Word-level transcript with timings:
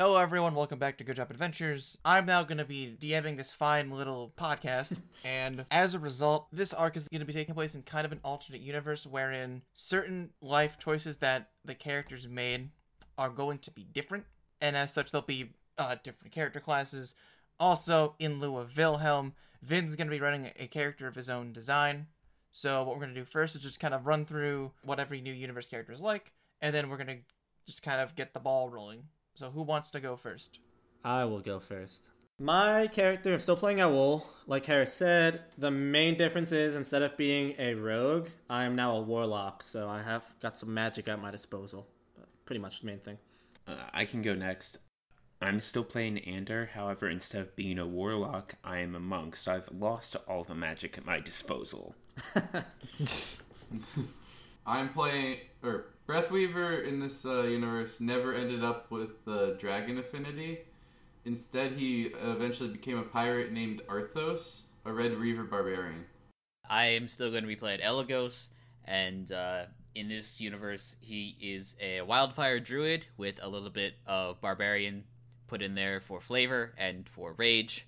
Hello, 0.00 0.16
everyone. 0.16 0.54
Welcome 0.54 0.78
back 0.78 0.96
to 0.96 1.04
Good 1.04 1.16
Job 1.16 1.30
Adventures. 1.30 1.98
I'm 2.06 2.24
now 2.24 2.42
going 2.42 2.56
to 2.56 2.64
be 2.64 2.96
DMing 2.98 3.36
this 3.36 3.50
fine 3.50 3.90
little 3.90 4.32
podcast, 4.34 4.96
and 5.26 5.66
as 5.70 5.92
a 5.92 5.98
result, 5.98 6.46
this 6.50 6.72
arc 6.72 6.96
is 6.96 7.06
going 7.06 7.20
to 7.20 7.26
be 7.26 7.34
taking 7.34 7.54
place 7.54 7.74
in 7.74 7.82
kind 7.82 8.06
of 8.06 8.12
an 8.12 8.20
alternate 8.24 8.62
universe 8.62 9.06
wherein 9.06 9.60
certain 9.74 10.30
life 10.40 10.78
choices 10.78 11.18
that 11.18 11.50
the 11.66 11.74
characters 11.74 12.26
made 12.26 12.70
are 13.18 13.28
going 13.28 13.58
to 13.58 13.70
be 13.72 13.84
different, 13.84 14.24
and 14.62 14.74
as 14.74 14.90
such, 14.90 15.12
there'll 15.12 15.26
be 15.26 15.50
uh, 15.76 15.96
different 16.02 16.32
character 16.32 16.60
classes. 16.60 17.14
Also, 17.58 18.14
in 18.18 18.40
lieu 18.40 18.56
of 18.56 18.74
Wilhelm, 18.74 19.34
Vin's 19.60 19.96
going 19.96 20.08
to 20.08 20.16
be 20.16 20.18
running 20.18 20.50
a 20.58 20.66
character 20.66 21.08
of 21.08 21.14
his 21.14 21.28
own 21.28 21.52
design. 21.52 22.06
So, 22.52 22.84
what 22.84 22.94
we're 22.94 23.02
going 23.02 23.14
to 23.14 23.20
do 23.20 23.26
first 23.26 23.54
is 23.54 23.60
just 23.60 23.80
kind 23.80 23.92
of 23.92 24.06
run 24.06 24.24
through 24.24 24.72
what 24.82 24.98
every 24.98 25.20
new 25.20 25.34
universe 25.34 25.68
character 25.68 25.92
is 25.92 26.00
like, 26.00 26.32
and 26.62 26.74
then 26.74 26.88
we're 26.88 26.96
going 26.96 27.18
to 27.18 27.18
just 27.66 27.82
kind 27.82 28.00
of 28.00 28.14
get 28.14 28.32
the 28.32 28.40
ball 28.40 28.70
rolling. 28.70 29.02
So 29.40 29.48
who 29.48 29.62
wants 29.62 29.90
to 29.92 30.00
go 30.00 30.16
first? 30.16 30.58
I 31.02 31.24
will 31.24 31.40
go 31.40 31.60
first. 31.60 32.10
My 32.38 32.88
character, 32.88 33.32
I'm 33.32 33.40
still 33.40 33.56
playing 33.56 33.80
Owl. 33.80 34.26
Like 34.46 34.66
Harris 34.66 34.92
said, 34.92 35.40
the 35.56 35.70
main 35.70 36.18
difference 36.18 36.52
is 36.52 36.76
instead 36.76 37.00
of 37.00 37.16
being 37.16 37.54
a 37.58 37.72
rogue, 37.72 38.28
I 38.50 38.64
am 38.64 38.76
now 38.76 38.96
a 38.96 39.00
warlock. 39.00 39.64
So 39.64 39.88
I 39.88 40.02
have 40.02 40.30
got 40.42 40.58
some 40.58 40.74
magic 40.74 41.08
at 41.08 41.22
my 41.22 41.30
disposal. 41.30 41.86
Pretty 42.44 42.60
much 42.60 42.80
the 42.80 42.86
main 42.88 42.98
thing. 42.98 43.16
Uh, 43.66 43.76
I 43.94 44.04
can 44.04 44.20
go 44.20 44.34
next. 44.34 44.76
I'm 45.40 45.58
still 45.58 45.84
playing 45.84 46.18
Ander. 46.18 46.68
However, 46.74 47.08
instead 47.08 47.40
of 47.40 47.56
being 47.56 47.78
a 47.78 47.86
warlock, 47.86 48.56
I 48.62 48.80
am 48.80 48.94
a 48.94 49.00
monk. 49.00 49.36
So 49.36 49.54
I've 49.54 49.70
lost 49.72 50.16
all 50.28 50.44
the 50.44 50.54
magic 50.54 50.98
at 50.98 51.06
my 51.06 51.18
disposal. 51.18 51.94
I'm 54.66 54.90
playing, 54.90 55.38
or 55.62 55.86
Breathweaver 56.10 56.84
in 56.84 56.98
this 56.98 57.24
uh, 57.24 57.42
universe 57.42 58.00
never 58.00 58.34
ended 58.34 58.64
up 58.64 58.90
with 58.90 59.24
the 59.24 59.56
dragon 59.60 59.96
affinity. 59.96 60.58
Instead, 61.24 61.74
he 61.74 62.10
eventually 62.20 62.68
became 62.68 62.98
a 62.98 63.04
pirate 63.04 63.52
named 63.52 63.82
Arthos, 63.88 64.62
a 64.84 64.92
Red 64.92 65.14
Reaver 65.14 65.44
barbarian. 65.44 66.04
I 66.68 66.86
am 66.86 67.06
still 67.06 67.30
going 67.30 67.44
to 67.44 67.46
be 67.46 67.54
playing 67.54 67.78
Elagos, 67.78 68.48
and 68.84 69.30
uh, 69.30 69.66
in 69.94 70.08
this 70.08 70.40
universe, 70.40 70.96
he 71.00 71.36
is 71.40 71.76
a 71.80 72.00
wildfire 72.00 72.58
druid 72.58 73.06
with 73.16 73.38
a 73.40 73.48
little 73.48 73.70
bit 73.70 73.94
of 74.04 74.40
barbarian 74.40 75.04
put 75.46 75.62
in 75.62 75.76
there 75.76 76.00
for 76.00 76.20
flavor 76.20 76.74
and 76.76 77.08
for 77.08 77.34
rage. 77.34 77.86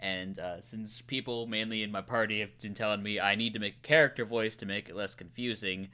And 0.00 0.38
uh, 0.38 0.62
since 0.62 1.02
people, 1.02 1.46
mainly 1.46 1.82
in 1.82 1.92
my 1.92 2.00
party, 2.00 2.40
have 2.40 2.58
been 2.62 2.72
telling 2.72 3.02
me 3.02 3.20
I 3.20 3.34
need 3.34 3.52
to 3.52 3.58
make 3.58 3.74
a 3.84 3.86
character 3.86 4.24
voice 4.24 4.56
to 4.56 4.64
make 4.64 4.88
it 4.88 4.96
less 4.96 5.14
confusing, 5.14 5.88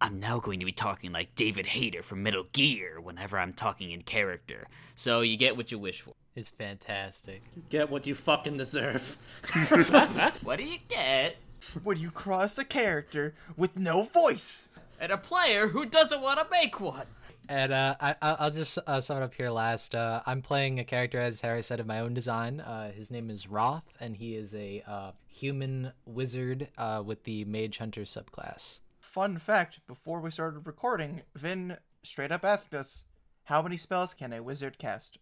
I'm 0.00 0.20
now 0.20 0.38
going 0.38 0.60
to 0.60 0.66
be 0.66 0.72
talking 0.72 1.12
like 1.12 1.34
David 1.34 1.66
Hayter 1.66 2.02
from 2.02 2.22
Metal 2.22 2.44
Gear 2.52 3.00
whenever 3.00 3.38
I'm 3.38 3.52
talking 3.52 3.90
in 3.90 4.02
character. 4.02 4.66
So 4.96 5.22
you 5.22 5.36
get 5.36 5.56
what 5.56 5.70
you 5.70 5.78
wish 5.78 6.00
for. 6.02 6.14
It's 6.34 6.50
fantastic. 6.50 7.42
You 7.54 7.62
Get 7.70 7.90
what 7.90 8.06
you 8.06 8.14
fucking 8.14 8.56
deserve. 8.56 9.16
what 10.42 10.58
do 10.58 10.64
you 10.64 10.78
get? 10.88 11.36
When 11.82 11.96
you 11.96 12.10
cross 12.10 12.58
a 12.58 12.64
character 12.64 13.34
with 13.56 13.78
no 13.78 14.02
voice. 14.02 14.68
And 15.00 15.12
a 15.12 15.16
player 15.16 15.68
who 15.68 15.86
doesn't 15.86 16.20
want 16.20 16.38
to 16.40 16.46
make 16.50 16.80
one. 16.80 17.06
And 17.48 17.72
uh, 17.72 17.94
I, 18.00 18.14
I'll 18.22 18.50
just 18.50 18.78
uh, 18.86 19.00
sum 19.00 19.18
it 19.18 19.22
up 19.22 19.34
here 19.34 19.50
last. 19.50 19.94
Uh, 19.94 20.22
I'm 20.26 20.42
playing 20.42 20.80
a 20.80 20.84
character, 20.84 21.20
as 21.20 21.40
Harry 21.42 21.62
said, 21.62 21.78
of 21.78 21.86
my 21.86 22.00
own 22.00 22.14
design. 22.14 22.60
Uh, 22.60 22.90
his 22.90 23.10
name 23.10 23.30
is 23.30 23.48
Roth, 23.48 23.84
and 24.00 24.16
he 24.16 24.34
is 24.34 24.54
a 24.54 24.82
uh, 24.86 25.12
human 25.28 25.92
wizard 26.06 26.68
uh, 26.78 27.02
with 27.04 27.24
the 27.24 27.44
Mage 27.44 27.78
Hunter 27.78 28.02
subclass 28.02 28.80
fun 29.14 29.38
fact 29.38 29.78
before 29.86 30.18
we 30.20 30.28
started 30.28 30.66
recording, 30.66 31.22
Vin 31.36 31.76
straight 32.02 32.32
up 32.32 32.44
asked 32.44 32.74
us, 32.74 33.04
How 33.44 33.62
many 33.62 33.76
spells 33.76 34.12
can 34.12 34.32
a 34.32 34.42
wizard 34.42 34.76
cast? 34.76 35.18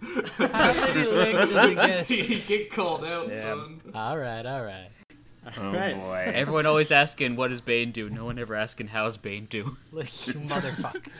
How 0.00 0.72
many 0.72 1.06
links 1.10 1.52
does 1.52 1.68
he 1.68 1.74
get? 1.74 2.10
you 2.30 2.38
get 2.40 2.70
called 2.70 3.04
out, 3.04 3.28
Yeah. 3.28 3.42
son. 3.54 3.82
All 3.94 4.16
right, 4.16 4.46
all 4.46 4.64
right. 4.64 4.88
Oh 5.58 5.70
Right. 5.70 5.94
boy. 5.94 6.32
Everyone 6.34 6.64
always 6.64 6.90
asking, 6.90 7.36
what 7.36 7.50
does 7.50 7.60
Bane 7.60 7.92
do? 7.92 8.08
No 8.08 8.24
one 8.24 8.38
ever 8.38 8.54
asking, 8.54 8.88
how's 8.88 9.18
Bane 9.18 9.44
do? 9.50 9.76
Look, 9.92 10.06
you 10.26 10.32
motherfucker. 10.34 11.12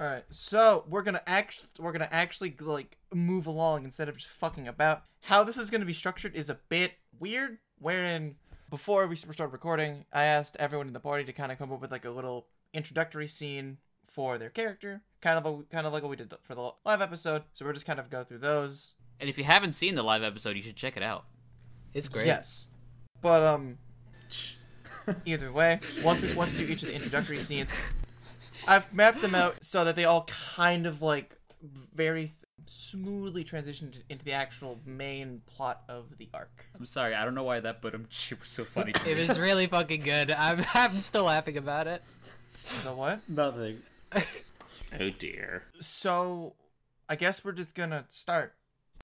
All 0.00 0.08
right, 0.08 0.24
so 0.30 0.84
we're 0.88 1.02
gonna 1.02 1.22
act. 1.24 1.70
We're 1.78 1.92
gonna 1.92 2.08
actually 2.10 2.52
like 2.60 2.96
move 3.14 3.46
along 3.46 3.84
instead 3.84 4.08
of 4.08 4.16
just 4.16 4.28
fucking 4.28 4.66
about. 4.66 5.04
How 5.20 5.44
this 5.44 5.56
is 5.56 5.70
gonna 5.70 5.84
be 5.84 5.92
structured 5.94 6.34
is 6.34 6.50
a 6.50 6.58
bit 6.68 6.94
weird. 7.20 7.58
Wherein 7.78 8.34
before 8.74 9.06
we 9.06 9.14
started 9.14 9.52
recording, 9.52 10.04
I 10.12 10.24
asked 10.24 10.56
everyone 10.58 10.88
in 10.88 10.94
the 10.94 10.98
party 10.98 11.22
to 11.26 11.32
kind 11.32 11.52
of 11.52 11.58
come 11.58 11.70
up 11.70 11.80
with 11.80 11.92
like 11.92 12.04
a 12.04 12.10
little 12.10 12.48
introductory 12.72 13.28
scene 13.28 13.78
for 14.02 14.36
their 14.36 14.50
character, 14.50 15.00
kind 15.20 15.38
of 15.38 15.46
a, 15.46 15.62
kind 15.72 15.86
of 15.86 15.92
like 15.92 16.02
what 16.02 16.10
we 16.10 16.16
did 16.16 16.34
for 16.42 16.56
the 16.56 16.72
live 16.84 17.00
episode. 17.00 17.44
So 17.52 17.64
we're 17.64 17.72
just 17.72 17.86
kind 17.86 18.00
of 18.00 18.10
go 18.10 18.24
through 18.24 18.38
those. 18.38 18.96
And 19.20 19.30
if 19.30 19.38
you 19.38 19.44
haven't 19.44 19.74
seen 19.74 19.94
the 19.94 20.02
live 20.02 20.24
episode, 20.24 20.56
you 20.56 20.62
should 20.62 20.74
check 20.74 20.96
it 20.96 21.04
out. 21.04 21.26
It's 21.94 22.08
great. 22.08 22.26
Yes, 22.26 22.66
but 23.22 23.44
um, 23.44 23.78
either 25.24 25.52
way, 25.52 25.78
once 26.02 26.20
we 26.20 26.34
once 26.34 26.58
we 26.58 26.66
do 26.66 26.72
each 26.72 26.82
of 26.82 26.88
the 26.88 26.96
introductory 26.96 27.38
scenes, 27.38 27.70
I've 28.66 28.92
mapped 28.92 29.22
them 29.22 29.36
out 29.36 29.62
so 29.62 29.84
that 29.84 29.94
they 29.94 30.04
all 30.04 30.24
kind 30.24 30.86
of 30.86 31.00
like 31.00 31.36
very 31.94 32.22
th- 32.22 32.43
smoothly 32.66 33.44
transitioned 33.44 33.94
into 34.08 34.24
the 34.24 34.32
actual 34.32 34.80
main 34.86 35.42
plot 35.46 35.82
of 35.88 36.16
the 36.18 36.28
arc. 36.34 36.66
I'm 36.78 36.86
sorry, 36.86 37.14
I 37.14 37.24
don't 37.24 37.34
know 37.34 37.42
why 37.44 37.60
that 37.60 37.80
but 37.82 37.94
shit 38.10 38.40
was 38.40 38.48
so 38.48 38.64
funny. 38.64 38.92
to 38.92 39.10
It 39.10 39.16
me. 39.18 39.26
was 39.26 39.38
really 39.38 39.66
fucking 39.66 40.00
good. 40.00 40.30
I'm, 40.30 40.64
I'm 40.74 41.00
still 41.02 41.24
laughing 41.24 41.56
about 41.56 41.86
it. 41.86 42.02
So 42.64 42.94
what? 42.94 43.20
Nothing. 43.28 43.80
Oh 45.00 45.08
dear. 45.08 45.64
So, 45.80 46.54
I 47.08 47.16
guess 47.16 47.44
we're 47.44 47.50
just 47.50 47.74
gonna 47.74 48.04
start. 48.08 48.54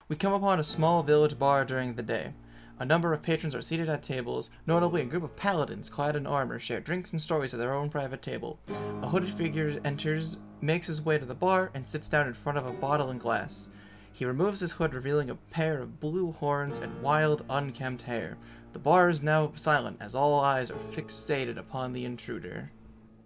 We 0.09 0.15
come 0.15 0.33
upon 0.33 0.61
a 0.61 0.65
small 0.65 1.03
village 1.03 1.37
bar 1.37 1.65
during 1.65 1.95
the 1.95 2.03
day. 2.05 2.33
A 2.81 2.87
number 2.87 3.13
of 3.13 3.21
patrons 3.21 3.55
are 3.55 3.61
seated 3.61 3.91
at 3.91 4.03
tables, 4.03 4.49
notably 4.67 5.03
a 5.03 5.05
group 5.05 5.23
of 5.23 5.37
paladins 5.37 5.91
clad 5.91 6.17
in 6.17 6.27
armor 6.27 6.59
share 6.59 6.81
drinks 6.81 7.11
and 7.11 7.21
stories 7.21 7.53
at 7.53 7.61
their 7.61 7.75
own 7.75 7.91
private 7.91 8.23
table. 8.23 8.59
A 9.03 9.07
hooded 9.07 9.29
figure 9.29 9.79
enters, 9.85 10.39
makes 10.63 10.87
his 10.87 11.03
way 11.03 11.19
to 11.19 11.27
the 11.27 11.35
bar, 11.35 11.71
and 11.75 11.87
sits 11.87 12.09
down 12.09 12.27
in 12.27 12.33
front 12.33 12.57
of 12.57 12.65
a 12.67 12.73
bottle 12.73 13.11
and 13.11 13.21
glass. 13.21 13.69
He 14.15 14.25
removes 14.25 14.61
his 14.61 14.73
hood, 14.73 14.95
revealing 14.95 15.29
a 15.29 15.35
pair 15.35 15.83
of 15.83 16.01
blue 16.01 16.33
horns 16.33 16.79
and 16.79 17.03
wild, 17.03 17.45
unkempt 17.51 18.01
hair. 18.03 18.39
The 18.73 18.79
bar 18.79 19.11
is 19.11 19.21
now 19.21 19.53
silent 19.57 19.99
as 20.01 20.15
all 20.15 20.41
eyes 20.41 20.71
are 20.71 20.79
fixated 20.91 21.59
upon 21.59 21.93
the 21.93 22.07
intruder. 22.07 22.71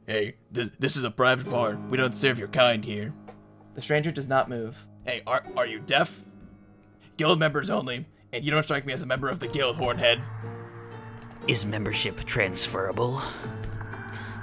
Hey, 0.06 0.34
th- 0.52 0.72
this 0.80 0.96
is 0.96 1.04
a 1.04 1.10
private 1.12 1.48
bar. 1.48 1.78
We 1.90 1.96
don't 1.96 2.16
serve 2.16 2.40
your 2.40 2.48
kind 2.48 2.84
here. 2.84 3.14
The 3.76 3.82
stranger 3.82 4.10
does 4.10 4.28
not 4.28 4.48
move. 4.48 4.84
Hey, 5.04 5.22
are 5.28 5.44
are 5.56 5.66
you 5.66 5.78
deaf? 5.78 6.24
Guild 7.16 7.38
members 7.38 7.70
only, 7.70 8.06
and 8.34 8.44
you 8.44 8.50
don't 8.50 8.64
strike 8.64 8.84
me 8.84 8.92
as 8.92 9.02
a 9.02 9.06
member 9.06 9.28
of 9.28 9.38
the 9.38 9.46
guild, 9.46 9.76
Hornhead. 9.76 10.20
Is 11.46 11.64
membership 11.64 12.24
transferable? 12.24 13.22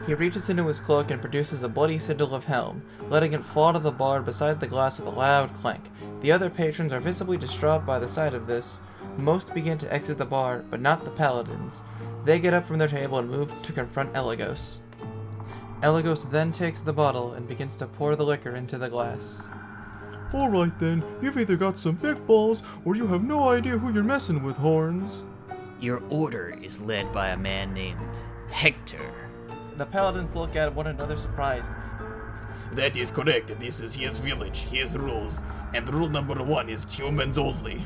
He 0.08 0.14
reaches 0.14 0.50
into 0.50 0.66
his 0.66 0.80
cloak 0.80 1.12
and 1.12 1.20
produces 1.20 1.62
a 1.62 1.70
bloody 1.70 2.00
sigil 2.00 2.34
of 2.34 2.46
Helm, 2.46 2.82
letting 3.10 3.34
it 3.34 3.44
fall 3.44 3.74
to 3.74 3.80
the 3.80 3.92
bar 3.92 4.22
beside 4.22 4.60
the 4.60 4.68
glass 4.68 4.98
with 4.98 5.10
a 5.10 5.12
loud 5.12 5.54
clank. 5.56 5.84
The 6.22 6.32
other 6.32 6.50
patrons 6.50 6.94
are 6.94 7.02
visibly 7.02 7.38
distraught 7.38 7.86
by 7.86 8.00
the 8.00 8.08
sight 8.08 8.34
of 8.34 8.48
this. 8.48 8.80
Most 9.18 9.54
begin 9.54 9.78
to 9.80 9.94
exit 9.94 10.18
the 10.18 10.26
bar, 10.26 10.64
but 10.70 10.80
not 10.80 11.04
the 11.04 11.12
paladins. 11.12 11.84
They 12.24 12.40
get 12.40 12.54
up 12.54 12.66
from 12.66 12.78
their 12.78 12.88
table 12.88 13.18
and 13.18 13.30
move 13.30 13.52
to 13.64 13.74
confront 13.74 14.14
Elagos. 14.14 14.80
Elagos 15.84 16.30
then 16.30 16.54
takes 16.54 16.80
the 16.80 16.94
bottle 16.94 17.34
and 17.34 17.48
begins 17.48 17.76
to 17.76 17.88
pour 17.88 18.16
the 18.16 18.26
liquor 18.26 18.56
into 18.56 18.78
the 18.78 18.90
glass. 18.90 19.44
Alright 20.34 20.80
then, 20.80 21.04
you've 21.22 21.38
either 21.38 21.58
got 21.58 21.78
some 21.78 21.96
big 21.96 22.26
balls, 22.26 22.64
or 22.86 22.96
you 22.96 23.06
have 23.08 23.24
no 23.24 23.50
idea 23.50 23.78
who 23.78 23.94
you're 23.94 24.02
messing 24.02 24.42
with, 24.42 24.56
Horns. 24.56 25.24
Your 25.82 26.02
order 26.10 26.58
is 26.62 26.82
led 26.82 27.12
by 27.12 27.30
a 27.30 27.38
man 27.38 27.74
named 27.74 28.24
Hector. 28.50 29.30
The 29.76 29.86
paladins 29.86 30.36
look 30.36 30.56
at 30.56 30.74
one 30.74 30.88
another 30.88 31.18
surprised. 31.18 31.72
That 32.74 32.96
is 32.96 33.12
correct, 33.12 33.60
this 33.60 33.82
is 33.82 33.94
his 33.94 34.18
village, 34.20 34.62
his 34.62 34.98
rules, 34.98 35.44
and 35.74 35.94
rule 35.94 36.08
number 36.08 36.42
one 36.42 36.70
is 36.70 36.86
humans 36.86 37.38
only. 37.38 37.86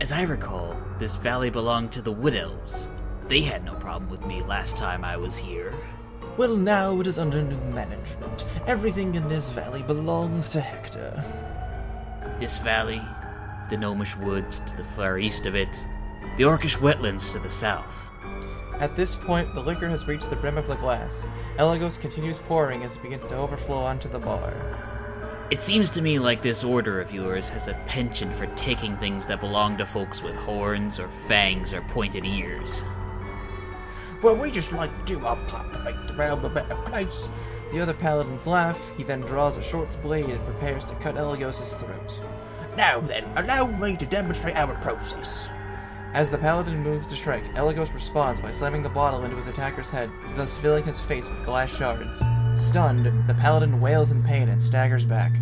As 0.00 0.10
I 0.10 0.22
recall, 0.22 0.76
this 0.98 1.14
valley 1.14 1.50
belonged 1.50 1.92
to 1.92 2.02
the 2.02 2.10
Wood 2.10 2.34
Elves. 2.34 2.88
They 3.28 3.42
had 3.42 3.64
no 3.64 3.74
problem 3.74 4.10
with 4.10 4.26
me 4.26 4.42
last 4.42 4.76
time 4.76 5.04
I 5.04 5.16
was 5.16 5.36
here. 5.36 5.72
Well, 6.36 6.56
now 6.56 6.98
it 6.98 7.06
is 7.06 7.20
under 7.20 7.40
new 7.42 7.60
management. 7.72 8.44
Everything 8.66 9.14
in 9.14 9.28
this 9.28 9.48
valley 9.50 9.82
belongs 9.82 10.50
to 10.50 10.60
Hector. 10.60 11.22
This 12.44 12.58
valley, 12.58 13.00
the 13.70 13.78
Gnomish 13.78 14.18
Woods 14.18 14.60
to 14.66 14.76
the 14.76 14.84
far 14.84 15.18
east 15.18 15.46
of 15.46 15.54
it, 15.54 15.82
the 16.36 16.44
Orcish 16.44 16.76
Wetlands 16.76 17.32
to 17.32 17.38
the 17.38 17.48
south. 17.48 18.10
At 18.80 18.94
this 18.96 19.16
point, 19.16 19.54
the 19.54 19.62
liquor 19.62 19.88
has 19.88 20.06
reached 20.06 20.28
the 20.28 20.36
brim 20.36 20.58
of 20.58 20.66
the 20.66 20.74
glass. 20.74 21.26
Elagos 21.58 21.98
continues 21.98 22.38
pouring 22.40 22.84
as 22.84 22.96
it 22.96 23.02
begins 23.02 23.28
to 23.28 23.36
overflow 23.36 23.78
onto 23.78 24.10
the 24.10 24.18
bar. 24.18 24.52
It 25.50 25.62
seems 25.62 25.88
to 25.88 26.02
me 26.02 26.18
like 26.18 26.42
this 26.42 26.62
order 26.62 27.00
of 27.00 27.14
yours 27.14 27.48
has 27.48 27.66
a 27.66 27.80
penchant 27.86 28.34
for 28.34 28.44
taking 28.56 28.94
things 28.98 29.26
that 29.28 29.40
belong 29.40 29.78
to 29.78 29.86
folks 29.86 30.22
with 30.22 30.36
horns 30.36 31.00
or 31.00 31.08
fangs 31.08 31.72
or 31.72 31.80
pointed 31.80 32.26
ears. 32.26 32.84
Well, 34.22 34.36
we 34.36 34.50
just 34.50 34.70
like 34.70 34.90
to 34.98 35.14
do 35.14 35.24
our 35.24 35.36
part 35.46 35.72
to 35.72 35.78
make 35.78 35.96
the 36.06 36.12
realm 36.12 36.44
a 36.44 36.50
better 36.50 36.74
place. 36.74 37.26
The 37.74 37.80
other 37.80 37.92
paladins 37.92 38.46
laugh. 38.46 38.78
He 38.96 39.02
then 39.02 39.22
draws 39.22 39.56
a 39.56 39.62
short 39.62 39.88
blade 40.00 40.28
and 40.28 40.44
prepares 40.44 40.84
to 40.84 40.94
cut 40.94 41.16
Elagos' 41.16 41.76
throat. 41.76 42.20
Now 42.76 43.00
then, 43.00 43.24
allow 43.34 43.66
me 43.66 43.96
to 43.96 44.06
demonstrate 44.06 44.54
our 44.54 44.76
process. 44.76 45.48
As 46.12 46.30
the 46.30 46.38
paladin 46.38 46.84
moves 46.84 47.08
to 47.08 47.16
strike, 47.16 47.42
Elagos 47.56 47.92
responds 47.92 48.40
by 48.40 48.52
slamming 48.52 48.84
the 48.84 48.88
bottle 48.90 49.24
into 49.24 49.34
his 49.34 49.48
attacker's 49.48 49.90
head, 49.90 50.08
thus 50.36 50.54
filling 50.54 50.84
his 50.84 51.00
face 51.00 51.28
with 51.28 51.44
glass 51.44 51.76
shards. 51.76 52.22
Stunned, 52.54 53.06
the 53.26 53.34
paladin 53.34 53.80
wails 53.80 54.12
in 54.12 54.22
pain 54.22 54.48
and 54.50 54.62
staggers 54.62 55.04
back. 55.04 55.32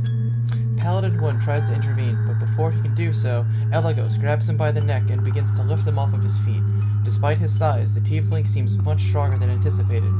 Paladin 0.79 1.21
1 1.21 1.39
tries 1.41 1.67
to 1.67 1.75
intervene, 1.75 2.19
but 2.27 2.39
before 2.39 2.73
he 2.73 2.81
can 2.81 2.95
do 2.95 3.13
so, 3.13 3.45
Elagos 3.73 4.19
grabs 4.19 4.49
him 4.49 4.57
by 4.57 4.73
the 4.73 4.81
neck 4.81 5.11
and 5.11 5.23
begins 5.23 5.53
to 5.53 5.63
lift 5.63 5.87
him 5.87 5.99
off 5.99 6.15
of 6.15 6.23
his 6.23 6.39
feet. 6.39 6.63
Despite 7.03 7.37
his 7.37 7.55
size, 7.55 7.93
the 7.93 8.01
tiefling 8.01 8.49
seems 8.49 8.79
much 8.79 9.03
stronger 9.03 9.37
than 9.37 9.51
anticipated. 9.51 10.15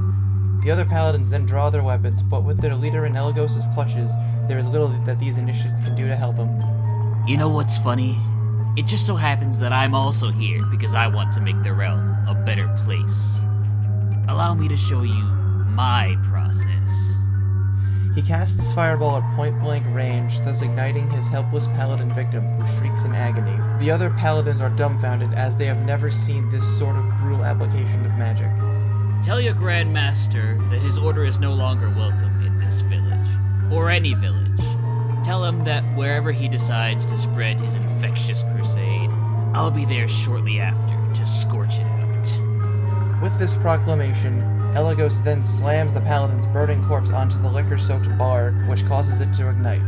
The 0.63 0.71
other 0.71 0.85
paladins 0.85 1.29
then 1.29 1.45
draw 1.45 1.71
their 1.71 1.83
weapons, 1.83 2.23
but 2.23 2.45
with 2.45 2.61
their 2.61 2.77
leader 2.77 3.05
in 3.05 3.15
Elagos' 3.15 3.73
clutches, 3.75 4.13
there 4.47 4.59
is 4.59 4.69
little 4.69 4.87
that 4.89 5.19
these 5.19 5.37
initiates 5.37 5.81
can 5.81 5.97
do 5.97 6.07
to 6.07 6.15
help 6.15 6.37
him. 6.37 6.49
You 7.27 7.37
know 7.37 7.49
what's 7.49 7.77
funny? 7.77 8.17
It 8.77 8.87
just 8.87 9.05
so 9.05 9.17
happens 9.17 9.59
that 9.59 9.73
I'm 9.73 9.93
also 9.93 10.31
here 10.31 10.65
because 10.67 10.95
I 10.95 11.09
want 11.09 11.33
to 11.33 11.41
make 11.41 11.61
the 11.65 11.73
realm 11.73 12.01
a 12.29 12.35
better 12.47 12.73
place. 12.85 13.39
Allow 14.29 14.55
me 14.55 14.69
to 14.69 14.77
show 14.77 15.03
you 15.03 15.25
my 15.75 16.17
process. 16.31 17.17
He 18.15 18.23
casts 18.23 18.63
his 18.63 18.73
Fireball 18.73 19.17
at 19.17 19.37
point 19.37 19.59
blank 19.61 19.85
range, 19.95 20.39
thus 20.45 20.63
igniting 20.63 21.11
his 21.11 21.27
helpless 21.27 21.67
paladin 21.69 22.15
victim, 22.15 22.45
who 22.61 22.79
shrieks 22.79 23.03
in 23.03 23.15
agony. 23.15 23.59
The 23.81 23.91
other 23.91 24.11
paladins 24.11 24.61
are 24.61 24.71
dumbfounded 24.71 25.35
as 25.35 25.57
they 25.57 25.67
have 25.67 25.85
never 25.85 26.11
seen 26.11 26.51
this 26.51 26.79
sort 26.79 26.95
of 26.95 27.05
brutal 27.21 27.45
application 27.45 28.07
of 28.07 28.13
magic. 28.17 28.51
Tell 29.23 29.41
your 29.41 29.55
Grandmaster 29.55 30.59
that 30.71 30.81
his 30.81 30.99
order 30.99 31.25
is 31.25 31.39
no 31.39 31.53
longer 31.53 31.89
welcome 31.91 32.45
in 32.45 32.59
this 32.59 32.81
village, 32.81 33.29
or 33.71 33.89
any 33.89 34.15
village. 34.15 34.61
Tell 35.25 35.45
him 35.45 35.63
that 35.63 35.85
wherever 35.95 36.33
he 36.33 36.49
decides 36.49 37.07
to 37.07 37.17
spread 37.17 37.61
his 37.61 37.77
infectious 37.77 38.43
crusade, 38.43 39.11
I'll 39.55 39.71
be 39.71 39.85
there 39.85 40.09
shortly 40.09 40.59
after 40.59 41.15
to 41.15 41.25
scorch 41.25 41.79
it 41.79 41.87
out. 41.87 43.23
With 43.23 43.39
this 43.39 43.55
proclamation, 43.55 44.41
Elagos 44.75 45.23
then 45.23 45.45
slams 45.45 45.95
the 45.95 46.01
paladin's 46.01 46.47
burning 46.47 46.85
corpse 46.89 47.13
onto 47.13 47.41
the 47.41 47.49
liquor 47.49 47.79
soaked 47.79 48.19
bar, 48.19 48.51
which 48.67 48.85
causes 48.89 49.21
it 49.21 49.33
to 49.35 49.51
ignite. 49.51 49.83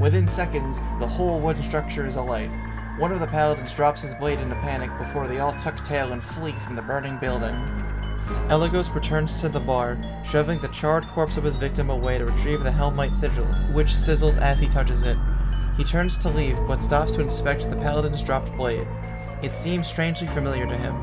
Within 0.00 0.26
seconds, 0.26 0.80
the 0.98 1.06
whole 1.06 1.38
wooden 1.38 1.62
structure 1.62 2.06
is 2.06 2.16
alight. 2.16 2.50
One 2.98 3.12
of 3.12 3.20
the 3.20 3.28
paladins 3.28 3.72
drops 3.72 4.00
his 4.00 4.14
blade 4.14 4.40
in 4.40 4.50
a 4.50 4.56
panic 4.56 4.90
before 4.98 5.28
they 5.28 5.38
all 5.38 5.52
tuck 5.52 5.84
tail 5.84 6.12
and 6.12 6.20
flee 6.20 6.54
from 6.66 6.74
the 6.74 6.82
burning 6.82 7.16
building. 7.18 7.54
Elagos 8.48 8.94
returns 8.94 9.40
to 9.40 9.48
the 9.48 9.60
bar, 9.60 9.96
shoving 10.24 10.58
the 10.58 10.68
charred 10.68 11.06
corpse 11.08 11.36
of 11.36 11.44
his 11.44 11.56
victim 11.56 11.90
away 11.90 12.18
to 12.18 12.26
retrieve 12.26 12.62
the 12.62 12.70
Helmite 12.70 13.14
sigil, 13.14 13.44
which 13.72 13.88
sizzles 13.88 14.40
as 14.40 14.58
he 14.58 14.68
touches 14.68 15.02
it. 15.02 15.16
He 15.76 15.84
turns 15.84 16.18
to 16.18 16.28
leave, 16.28 16.56
but 16.66 16.82
stops 16.82 17.14
to 17.14 17.20
inspect 17.20 17.68
the 17.68 17.76
paladin's 17.76 18.22
dropped 18.22 18.54
blade. 18.56 18.86
It 19.42 19.54
seems 19.54 19.88
strangely 19.88 20.26
familiar 20.26 20.66
to 20.66 20.76
him. 20.76 20.94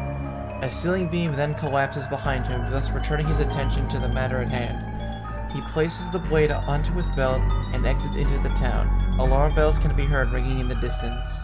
A 0.61 0.69
ceiling 0.69 1.07
beam 1.07 1.33
then 1.33 1.53
collapses 1.55 2.07
behind 2.07 2.47
him, 2.47 2.69
thus 2.71 2.91
returning 2.91 3.27
his 3.27 3.39
attention 3.39 3.87
to 3.89 3.99
the 3.99 4.09
matter 4.09 4.37
at 4.37 4.49
hand. 4.49 5.51
He 5.51 5.61
places 5.71 6.11
the 6.11 6.19
blade 6.19 6.51
onto 6.51 6.93
his 6.93 7.07
belt 7.09 7.41
and 7.73 7.85
exits 7.85 8.15
into 8.15 8.37
the 8.39 8.53
town. 8.55 9.19
Alarm 9.19 9.55
bells 9.55 9.79
can 9.79 9.95
be 9.95 10.05
heard 10.05 10.31
ringing 10.31 10.59
in 10.59 10.67
the 10.67 10.75
distance. 10.75 11.41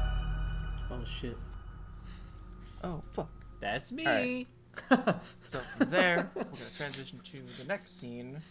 Oh 0.92 1.00
shit. 1.20 1.38
Oh, 2.84 3.02
fuck. 3.14 3.30
That's 3.60 3.92
me. 3.92 4.48
So 5.46 5.60
from 5.60 5.92
there, 5.92 6.32
we're 6.34 6.44
going 6.46 6.56
to 6.56 6.76
transition 6.78 7.20
to 7.26 7.44
the 7.60 7.68
next 7.68 8.00
scene. 8.00 8.42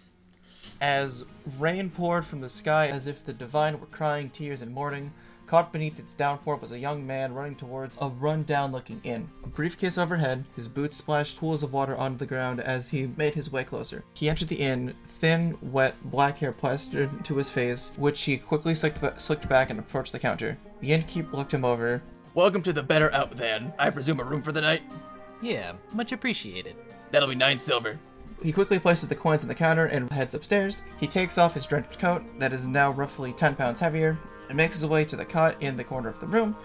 As 0.81 1.25
rain 1.59 1.91
poured 1.91 2.25
from 2.25 2.41
the 2.41 2.49
sky 2.49 2.89
as 2.89 3.09
if 3.09 3.25
the 3.25 3.33
divine 3.33 3.81
were 3.81 3.87
crying 3.87 4.31
tears 4.31 4.63
in 4.63 4.73
mourning, 4.73 5.13
caught 5.49 5.73
beneath 5.73 5.99
its 5.99 6.15
downpour 6.15 6.57
was 6.57 6.71
a 6.71 6.79
young 6.79 7.05
man 7.05 7.35
running 7.35 7.57
towards 7.57 7.97
a 8.01 8.09
run-down 8.09 8.71
looking 8.71 9.01
inn. 9.03 9.29
A 9.43 9.49
briefcase 9.49 9.99
overhead, 9.99 10.45
his 10.55 10.69
boots 10.69 10.97
splashed 10.97 11.39
pools 11.39 11.65
of 11.65 11.73
water 11.73 11.97
onto 11.97 12.19
the 12.19 12.27
ground 12.27 12.61
as 12.61 12.89
he 12.89 13.09
made 13.17 13.35
his 13.35 13.51
way 13.51 13.65
closer. 13.65 14.05
He 14.15 14.31
entered 14.31 14.49
the 14.49 14.61
inn, 14.61 14.95
thin, 15.21 15.59
wet, 15.61 15.97
black 16.05 16.39
hair 16.39 16.53
plastered 16.53 17.25
to 17.25 17.37
his 17.37 17.51
face, 17.51 17.91
which 17.97 18.23
he 18.23 18.37
quickly 18.37 18.77
slicked, 18.77 19.21
slicked 19.21 19.49
back 19.49 19.71
and 19.71 19.79
approached 19.81 20.13
the 20.13 20.21
counter. 20.21 20.57
The 20.81 20.93
innkeeper 20.93 21.37
looked 21.37 21.53
him 21.53 21.65
over. 21.65 22.01
Welcome 22.35 22.63
to 22.63 22.73
the 22.73 22.83
better 22.83 23.13
out 23.13 23.37
then. 23.37 23.75
I 23.79 23.91
presume 23.91 24.21
a 24.21 24.25
room 24.25 24.41
for 24.41 24.53
the 24.53 24.61
night? 24.61 24.83
Yeah, 25.43 25.73
much 25.93 26.13
appreciated. 26.13 26.77
That'll 27.11 27.29
be 27.29 27.35
nine 27.35 27.59
silver. 27.59 27.99
He 28.43 28.53
quickly 28.53 28.79
places 28.79 29.09
the 29.09 29.15
coins 29.15 29.43
on 29.43 29.49
the 29.49 29.55
counter 29.55 29.87
and 29.87 30.11
heads 30.11 30.35
upstairs. 30.35 30.83
He 30.99 31.07
takes 31.07 31.39
off 31.39 31.55
his 31.55 31.67
drenched 31.67 31.99
coat, 31.99 32.23
that 32.39 32.53
is 32.53 32.67
now 32.67 32.91
roughly 32.91 33.33
10 33.33 33.57
pounds 33.57 33.79
heavier, 33.79 34.17
and 34.49 34.57
makes 34.57 34.81
his 34.81 34.89
way 34.89 35.05
to 35.05 35.17
the 35.17 35.25
cot 35.25 35.57
in 35.61 35.77
the 35.77 35.85
corner 35.85 36.09
of 36.09 36.21
the 36.21 36.27
room. 36.27 36.57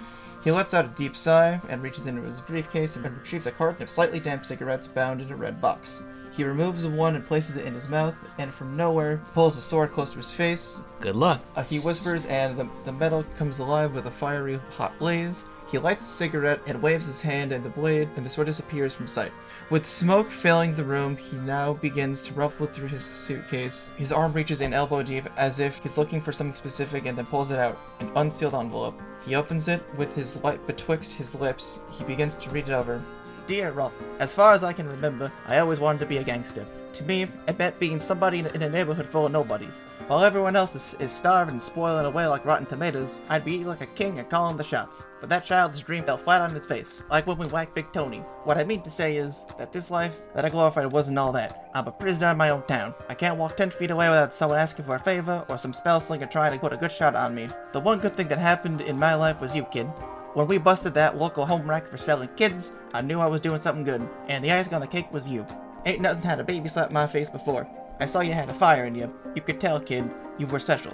He 0.43 0.51
lets 0.51 0.73
out 0.73 0.85
a 0.85 0.89
deep 0.89 1.15
sigh 1.15 1.59
and 1.67 1.81
reaches 1.81 2.07
into 2.07 2.21
his 2.21 2.39
briefcase 2.39 2.95
and 2.95 3.05
retrieves 3.05 3.47
a 3.47 3.51
carton 3.51 3.83
of 3.83 3.89
slightly 3.89 4.19
damp 4.19 4.45
cigarettes 4.45 4.87
bound 4.87 5.21
in 5.21 5.31
a 5.31 5.35
red 5.35 5.59
box. 5.59 6.03
He 6.35 6.43
removes 6.43 6.85
one 6.85 7.15
and 7.15 7.25
places 7.25 7.57
it 7.57 7.65
in 7.65 7.73
his 7.73 7.89
mouth, 7.89 8.15
and 8.37 8.53
from 8.53 8.77
nowhere 8.77 9.17
pulls 9.33 9.57
a 9.57 9.61
sword 9.61 9.91
close 9.91 10.11
to 10.11 10.17
his 10.17 10.31
face. 10.31 10.79
Good 11.01 11.15
luck. 11.15 11.41
Uh, 11.55 11.63
he 11.63 11.79
whispers, 11.79 12.27
and 12.27 12.57
the, 12.57 12.69
the 12.85 12.93
metal 12.93 13.25
comes 13.37 13.57
alive 13.59 13.93
with 13.93 14.05
a 14.05 14.11
fiery 14.11 14.59
hot 14.69 14.97
blaze. 14.99 15.45
He 15.69 15.77
lights 15.77 16.05
a 16.05 16.07
cigarette 16.07 16.61
and 16.65 16.81
waves 16.81 17.07
his 17.07 17.21
hand 17.21 17.51
and 17.51 17.63
the 17.63 17.69
blade, 17.69 18.09
and 18.15 18.25
the 18.25 18.29
sword 18.29 18.45
disappears 18.45 18.93
from 18.93 19.05
sight. 19.05 19.33
With 19.69 19.85
smoke 19.85 20.31
filling 20.31 20.75
the 20.75 20.83
room, 20.83 21.17
he 21.17 21.35
now 21.37 21.73
begins 21.73 22.21
to 22.23 22.33
ruffle 22.33 22.67
through 22.67 22.87
his 22.87 23.03
suitcase. 23.03 23.91
His 23.97 24.13
arm 24.13 24.31
reaches 24.31 24.61
in 24.61 24.73
elbow 24.73 25.03
deep 25.03 25.27
as 25.35 25.59
if 25.59 25.79
he's 25.79 25.97
looking 25.97 26.21
for 26.21 26.31
something 26.31 26.55
specific 26.55 27.05
and 27.05 27.17
then 27.17 27.25
pulls 27.25 27.51
it 27.51 27.59
out 27.59 27.77
an 27.99 28.09
unsealed 28.15 28.55
envelope. 28.55 28.99
He 29.25 29.35
opens 29.35 29.67
it 29.67 29.83
with 29.97 30.15
his 30.15 30.41
light 30.43 30.65
betwixt 30.67 31.11
his 31.11 31.35
lips. 31.35 31.81
He 31.91 32.05
begins 32.05 32.37
to 32.37 32.49
read 32.49 32.69
it 32.69 32.73
over. 32.73 33.03
Dear 33.45 33.71
Roth, 33.71 33.93
as 34.19 34.33
far 34.33 34.53
as 34.53 34.63
I 34.63 34.71
can 34.71 34.87
remember, 34.87 35.31
I 35.47 35.59
always 35.59 35.81
wanted 35.81 35.99
to 35.99 36.05
be 36.05 36.17
a 36.17 36.23
gangster. 36.23 36.65
To 36.97 37.03
me, 37.03 37.27
it 37.47 37.59
meant 37.59 37.79
being 37.79 37.99
somebody 37.99 38.39
in 38.39 38.63
a 38.63 38.69
neighborhood 38.69 39.07
full 39.07 39.27
of 39.27 39.31
nobodies. 39.31 39.83
While 40.07 40.23
everyone 40.23 40.55
else 40.55 40.75
is, 40.75 40.95
is 40.99 41.11
starving 41.11 41.53
and 41.53 41.61
spoiling 41.61 42.07
away 42.07 42.25
like 42.25 42.43
rotten 42.43 42.65
tomatoes, 42.65 43.21
I'd 43.29 43.45
be 43.45 43.53
eating 43.53 43.67
like 43.67 43.81
a 43.81 43.85
king 43.85 44.17
and 44.17 44.27
calling 44.27 44.57
the 44.57 44.63
shots. 44.63 45.05
But 45.19 45.29
that 45.29 45.45
child's 45.45 45.79
dream 45.83 46.05
fell 46.05 46.17
flat 46.17 46.41
on 46.41 46.55
his 46.55 46.65
face, 46.65 47.03
like 47.11 47.27
when 47.27 47.37
we 47.37 47.45
whacked 47.49 47.75
Big 47.75 47.93
Tony. 47.93 48.23
What 48.45 48.57
I 48.57 48.63
mean 48.63 48.81
to 48.81 48.89
say 48.89 49.17
is 49.17 49.45
that 49.59 49.71
this 49.71 49.91
life 49.91 50.19
that 50.33 50.43
I 50.43 50.49
glorified 50.49 50.91
wasn't 50.91 51.19
all 51.19 51.31
that. 51.33 51.69
I'm 51.75 51.85
a 51.85 51.91
prisoner 51.91 52.31
in 52.31 52.37
my 52.37 52.49
own 52.49 52.63
town. 52.63 52.95
I 53.09 53.13
can't 53.13 53.37
walk 53.37 53.57
10 53.57 53.69
feet 53.69 53.91
away 53.91 54.09
without 54.09 54.33
someone 54.33 54.57
asking 54.57 54.85
for 54.85 54.95
a 54.95 54.99
favor 54.99 55.45
or 55.49 55.59
some 55.59 55.73
spell 55.73 55.99
slinger 55.99 56.25
trying 56.25 56.53
to 56.53 56.59
put 56.59 56.73
a 56.73 56.77
good 56.77 56.91
shot 56.91 57.15
on 57.15 57.35
me. 57.35 57.47
The 57.73 57.79
one 57.79 57.99
good 57.99 58.17
thing 58.17 58.27
that 58.29 58.39
happened 58.39 58.81
in 58.81 58.97
my 58.97 59.13
life 59.13 59.39
was 59.39 59.55
you, 59.55 59.65
kid. 59.65 59.85
When 60.33 60.47
we 60.47 60.57
busted 60.57 60.95
that 60.95 61.15
local 61.15 61.45
home 61.45 61.69
wreck 61.69 61.87
for 61.87 61.99
selling 61.99 62.29
kids, 62.35 62.73
I 62.95 63.01
knew 63.01 63.19
I 63.19 63.27
was 63.27 63.41
doing 63.41 63.59
something 63.59 63.83
good, 63.83 64.09
and 64.29 64.43
the 64.43 64.51
icing 64.51 64.73
on 64.73 64.81
the 64.81 64.87
cake 64.87 65.13
was 65.13 65.27
you. 65.27 65.45
Ain't 65.87 66.01
nothing 66.01 66.23
had 66.23 66.41
a 66.41 66.43
baby 66.43 66.67
slap 66.67 66.91
my 66.91 67.07
face 67.07 67.29
before. 67.29 67.65
I 68.01 68.07
saw 68.07 68.19
you 68.19 68.33
had 68.33 68.49
a 68.49 68.53
fire 68.53 68.83
in 68.83 68.93
you. 68.93 69.09
You 69.35 69.41
could 69.41 69.61
tell, 69.61 69.79
kid, 69.79 70.11
you 70.37 70.45
were 70.45 70.59
special. 70.59 70.91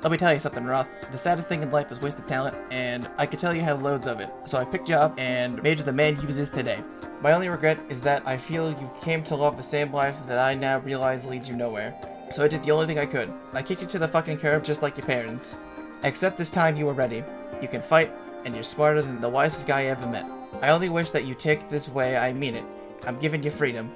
Let 0.00 0.10
me 0.10 0.16
tell 0.16 0.32
you 0.32 0.40
something, 0.40 0.64
Roth. 0.64 0.88
The 1.12 1.18
saddest 1.18 1.46
thing 1.46 1.62
in 1.62 1.70
life 1.70 1.92
is 1.92 2.00
wasted 2.00 2.26
talent, 2.26 2.56
and 2.70 3.06
I 3.18 3.26
could 3.26 3.38
tell 3.38 3.52
you 3.52 3.60
had 3.60 3.82
loads 3.82 4.06
of 4.06 4.18
it. 4.18 4.30
So 4.46 4.56
I 4.56 4.64
picked 4.64 4.88
you 4.88 4.94
up 4.94 5.12
and 5.20 5.62
made 5.62 5.76
you 5.76 5.84
the 5.84 5.92
man 5.92 6.18
you 6.18 6.26
is 6.26 6.48
today. 6.48 6.82
My 7.20 7.32
only 7.32 7.50
regret 7.50 7.80
is 7.90 8.00
that 8.00 8.26
I 8.26 8.38
feel 8.38 8.70
you 8.70 8.90
came 9.02 9.22
to 9.24 9.36
love 9.36 9.58
the 9.58 9.62
same 9.62 9.92
life 9.92 10.16
that 10.26 10.38
I 10.38 10.54
now 10.54 10.78
realize 10.78 11.26
leads 11.26 11.46
you 11.46 11.54
nowhere. 11.54 11.94
So 12.32 12.42
I 12.42 12.48
did 12.48 12.62
the 12.62 12.70
only 12.70 12.86
thing 12.86 12.98
I 12.98 13.04
could. 13.04 13.30
I 13.52 13.60
kicked 13.60 13.82
you 13.82 13.88
to 13.88 13.98
the 13.98 14.08
fucking 14.08 14.38
curb 14.38 14.64
just 14.64 14.80
like 14.80 14.96
your 14.96 15.06
parents. 15.06 15.60
Except 16.02 16.38
this 16.38 16.50
time 16.50 16.78
you 16.78 16.86
were 16.86 16.94
ready. 16.94 17.22
You 17.60 17.68
can 17.68 17.82
fight, 17.82 18.10
and 18.46 18.54
you're 18.54 18.64
smarter 18.64 19.02
than 19.02 19.20
the 19.20 19.28
wisest 19.28 19.66
guy 19.66 19.80
I 19.80 19.84
ever 19.88 20.06
met. 20.06 20.24
I 20.62 20.70
only 20.70 20.88
wish 20.88 21.10
that 21.10 21.26
you 21.26 21.34
take 21.34 21.68
this 21.68 21.90
way, 21.90 22.16
I 22.16 22.32
mean 22.32 22.54
it. 22.54 22.64
I'm 23.06 23.18
giving 23.18 23.42
you 23.42 23.50
freedom. 23.50 23.92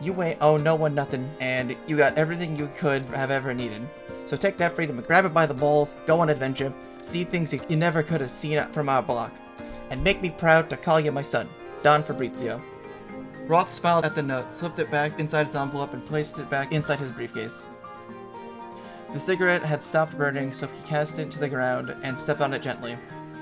You 0.00 0.22
ain't 0.22 0.42
owe 0.42 0.56
no 0.56 0.74
one 0.74 0.94
nothing, 0.94 1.30
and 1.40 1.74
you 1.86 1.96
got 1.96 2.18
everything 2.18 2.56
you 2.56 2.70
could 2.76 3.02
have 3.06 3.30
ever 3.30 3.54
needed. 3.54 3.88
So 4.26 4.36
take 4.36 4.58
that 4.58 4.74
freedom 4.74 4.98
and 4.98 5.06
grab 5.06 5.24
it 5.24 5.32
by 5.32 5.46
the 5.46 5.54
balls, 5.54 5.94
go 6.06 6.20
on 6.20 6.28
adventure, 6.28 6.72
see 7.00 7.24
things 7.24 7.52
you 7.52 7.76
never 7.76 8.02
could 8.02 8.20
have 8.20 8.30
seen 8.30 8.62
from 8.72 8.88
our 8.88 9.02
block, 9.02 9.32
and 9.90 10.04
make 10.04 10.20
me 10.20 10.30
proud 10.30 10.68
to 10.70 10.76
call 10.76 11.00
you 11.00 11.12
my 11.12 11.22
son, 11.22 11.48
Don 11.82 12.02
Fabrizio. 12.02 12.62
Roth 13.46 13.72
smiled 13.72 14.04
at 14.04 14.14
the 14.14 14.22
note, 14.22 14.52
slipped 14.52 14.78
it 14.80 14.90
back 14.90 15.18
inside 15.20 15.46
its 15.46 15.54
envelope, 15.54 15.94
and 15.94 16.04
placed 16.04 16.38
it 16.38 16.50
back 16.50 16.72
inside 16.72 17.00
his 17.00 17.12
briefcase. 17.12 17.64
The 19.14 19.20
cigarette 19.20 19.62
had 19.62 19.82
stopped 19.82 20.18
burning, 20.18 20.52
so 20.52 20.66
he 20.66 20.88
cast 20.88 21.18
it 21.18 21.30
to 21.30 21.38
the 21.38 21.48
ground 21.48 21.94
and 22.02 22.18
stepped 22.18 22.40
on 22.40 22.52
it 22.52 22.62
gently. 22.62 22.98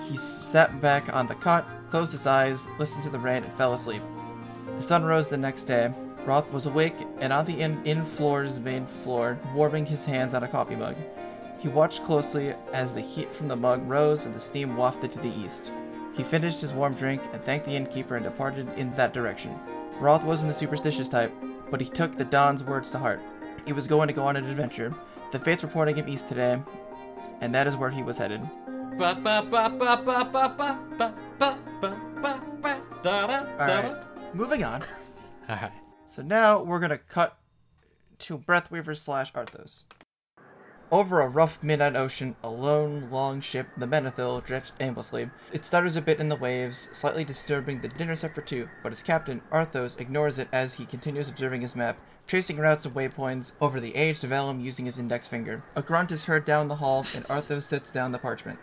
He 0.07 0.19
sat 0.19 0.81
back 0.81 1.13
on 1.15 1.27
the 1.27 1.35
cot, 1.35 1.67
closed 1.91 2.13
his 2.13 2.27
eyes, 2.27 2.69
listened 2.79 3.03
to 3.05 3.11
the 3.11 3.19
rain, 3.19 3.43
and 3.45 3.53
fell 3.55 3.73
asleep. 3.73 4.03
The 4.77 4.83
sun 4.83 5.05
rose 5.05 5.29
the 5.31 5.39
next 5.39 5.65
day. 5.65 5.93
Roth 6.27 6.51
was 6.53 6.67
awake 6.67 6.97
and 7.19 7.33
on 7.33 7.45
the 7.45 7.61
inn, 7.61 8.05
floor's 8.05 8.59
main 8.59 8.87
floor, 8.87 9.39
warming 9.55 9.85
his 9.85 10.05
hands 10.05 10.33
on 10.33 10.43
a 10.43 10.49
coffee 10.49 10.77
mug. 10.77 10.97
He 11.59 11.69
watched 11.69 12.05
closely 12.05 12.55
as 12.73 12.95
the 12.95 13.01
heat 13.01 13.35
from 13.35 13.49
the 13.49 13.57
mug 13.57 13.83
rose 13.89 14.27
and 14.27 14.35
the 14.35 14.41
steam 14.41 14.77
wafted 14.77 15.13
to 15.13 15.21
the 15.21 15.35
east. 15.35 15.71
He 16.15 16.23
finished 16.23 16.61
his 16.61 16.73
warm 16.73 16.95
drink 16.95 17.23
and 17.33 17.43
thanked 17.43 17.67
the 17.67 17.77
innkeeper 17.77 18.17
and 18.17 18.25
departed 18.25 18.69
in 18.77 18.95
that 18.95 19.13
direction. 19.13 19.59
Roth 19.99 20.25
wasn't 20.25 20.53
the 20.53 20.59
superstitious 20.59 21.09
type, 21.09 21.33
but 21.71 21.81
he 21.81 21.89
took 21.89 22.15
the 22.15 22.25
Don's 22.25 22.65
words 22.65 22.91
to 22.93 22.99
heart. 22.99 23.21
He 23.67 23.73
was 23.73 23.87
going 23.87 24.09
to 24.09 24.15
go 24.15 24.27
on 24.27 24.37
an 24.37 24.49
adventure. 24.49 24.95
The 25.33 25.39
fates 25.39 25.63
were 25.63 25.69
pointing 25.69 25.97
him 25.97 26.09
east 26.09 26.29
today, 26.29 26.63
and 27.41 27.55
that 27.55 27.67
is 27.67 27.77
where 27.77 27.91
he 27.91 28.03
was 28.03 28.17
headed. 28.17 28.41
Alright. 33.61 34.35
Moving 34.35 34.65
on. 34.65 34.83
Alright. 35.49 35.73
So 36.15 36.23
now 36.23 36.63
we're 36.63 36.79
gonna 36.79 36.97
cut 36.97 37.37
to 38.21 38.39
Breathweaver 38.39 38.97
slash 38.97 39.33
Arthos. 39.33 39.83
Over 40.93 41.21
a 41.21 41.29
rough 41.29 41.61
midnight 41.61 41.97
ocean, 41.97 42.37
a 42.41 42.49
lone, 42.49 43.11
long 43.11 43.41
ship, 43.41 43.67
the 43.77 43.87
Menethil, 43.87 44.45
drifts 44.45 44.75
aimlessly. 44.79 45.29
It 45.53 45.65
stutters 45.65 45.97
a 45.97 46.01
bit 46.01 46.21
in 46.21 46.29
the 46.29 46.37
waves, 46.37 46.89
slightly 46.93 47.25
disturbing 47.25 47.81
the 47.81 47.89
dinner 47.89 48.15
set 48.15 48.33
for 48.33 48.43
two, 48.43 48.69
but 48.81 48.93
its 48.93 49.03
captain, 49.03 49.43
Arthos, 49.51 49.99
ignores 49.99 50.39
it 50.39 50.47
as 50.53 50.75
he 50.75 50.87
continues 50.87 51.29
observing 51.29 51.63
his 51.63 51.75
map, 51.75 51.99
tracing 52.29 52.59
routes 52.59 52.85
and 52.85 52.95
waypoints 52.95 53.51
over 53.61 53.81
the 53.81 53.97
aged 53.97 54.23
vellum 54.23 54.61
using 54.61 54.87
his 54.87 54.99
index 54.99 55.27
finger. 55.27 55.65
A 55.75 55.83
grunt 55.83 56.13
is 56.13 56.27
heard 56.27 56.45
down 56.45 56.69
the 56.69 56.77
hall, 56.77 57.05
and 57.17 57.25
Arthos 57.25 57.65
sets 57.65 57.91
down 57.91 58.13
the 58.13 58.21
parchment. 58.21 58.61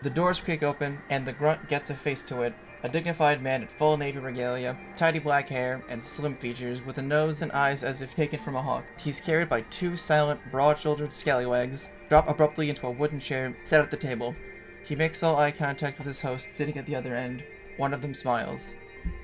The 0.00 0.08
doors 0.08 0.40
creak 0.40 0.62
open, 0.62 1.00
and 1.10 1.26
the 1.26 1.34
grunt 1.34 1.68
gets 1.68 1.90
a 1.90 1.94
face 1.94 2.22
to 2.22 2.40
it. 2.40 2.54
A 2.84 2.88
dignified 2.88 3.42
man 3.42 3.62
in 3.62 3.68
full 3.68 3.96
navy 3.96 4.20
regalia, 4.20 4.76
tidy 4.96 5.18
black 5.18 5.48
hair, 5.48 5.82
and 5.88 6.04
slim 6.04 6.36
features, 6.36 6.80
with 6.80 6.98
a 6.98 7.02
nose 7.02 7.42
and 7.42 7.50
eyes 7.50 7.82
as 7.82 8.02
if 8.02 8.14
taken 8.14 8.38
from 8.38 8.54
a 8.54 8.62
hawk. 8.62 8.84
He's 8.96 9.20
carried 9.20 9.48
by 9.48 9.62
two 9.62 9.96
silent, 9.96 10.40
broad-shouldered 10.52 11.12
scallywags, 11.12 11.90
drop 12.08 12.28
abruptly 12.28 12.70
into 12.70 12.86
a 12.86 12.92
wooden 12.92 13.18
chair 13.18 13.56
set 13.64 13.80
at 13.80 13.90
the 13.90 13.96
table. 13.96 14.36
He 14.84 14.94
makes 14.94 15.24
all 15.24 15.36
eye 15.36 15.50
contact 15.50 15.98
with 15.98 16.06
his 16.06 16.20
host 16.20 16.52
sitting 16.52 16.78
at 16.78 16.86
the 16.86 16.94
other 16.94 17.16
end. 17.16 17.42
One 17.78 17.92
of 17.92 18.00
them 18.00 18.14
smiles. 18.14 18.74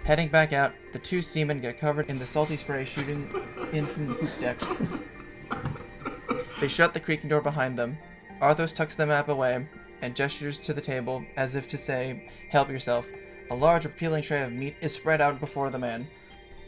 Heading 0.03 0.29
back 0.29 0.53
out, 0.53 0.73
the 0.93 0.99
two 0.99 1.23
seamen 1.23 1.61
get 1.61 1.79
covered 1.79 2.11
in 2.11 2.19
the 2.19 2.27
salty 2.27 2.57
spray 2.57 2.85
shooting 2.85 3.33
in 3.73 3.87
from 3.87 4.09
the 4.09 4.15
poop 4.15 4.31
deck. 4.41 4.61
They 6.61 6.69
shut 6.69 6.93
the 6.93 7.01
creaking 7.01 7.31
door 7.31 7.41
behind 7.41 7.79
them. 7.79 7.99
Arthos 8.41 8.75
tucks 8.75 8.97
the 8.97 9.07
map 9.07 9.29
away 9.29 9.67
and 10.03 10.17
gestures 10.17 10.59
to 10.59 10.75
the 10.75 10.81
table 10.81 11.25
as 11.37 11.55
if 11.55 11.69
to 11.69 11.79
say, 11.79 12.29
Help 12.51 12.69
yourself. 12.69 13.07
A 13.51 13.55
large, 13.55 13.85
appealing 13.85 14.23
tray 14.23 14.43
of 14.43 14.53
meat 14.53 14.77
is 14.81 14.95
spread 14.95 15.21
out 15.21 15.39
before 15.41 15.71
the 15.71 15.79
man. 15.79 16.09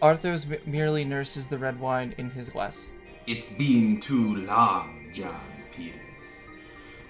Arthos 0.03 0.51
m- 0.51 0.59
merely 0.67 1.05
nurses 1.05 1.47
the 1.47 1.59
red 1.59 1.81
wine 1.81 2.15
in 2.19 2.31
his 2.31 2.51
glass. 2.51 2.91
It's 3.27 3.51
been 3.53 4.01
too 4.01 4.37
long, 4.45 5.09
John 5.13 5.41
Peters. 5.75 6.47